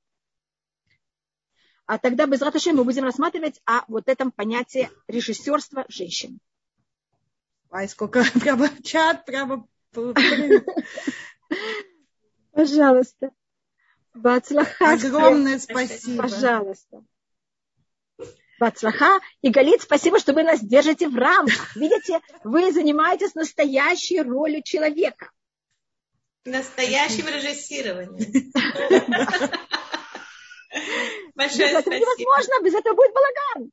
[1.89, 6.39] А тогда без раташем мы будем рассматривать о вот этом понятии режиссерства женщин.
[7.71, 9.67] Ай, сколько прямо чат, прямо...
[12.53, 13.31] Пожалуйста.
[14.13, 14.93] Бацлаха.
[14.93, 16.25] Огромное спасибо.
[16.25, 17.03] Пожалуйста.
[18.61, 19.21] Бацлаха.
[19.41, 21.75] И Галит, спасибо, что вы нас держите в рамках.
[21.75, 25.31] Видите, вы занимаетесь настоящей ролью человека.
[26.45, 28.53] Настоящим режиссированием.
[31.35, 33.71] Большое без этого невозможно, без этого будет балаган.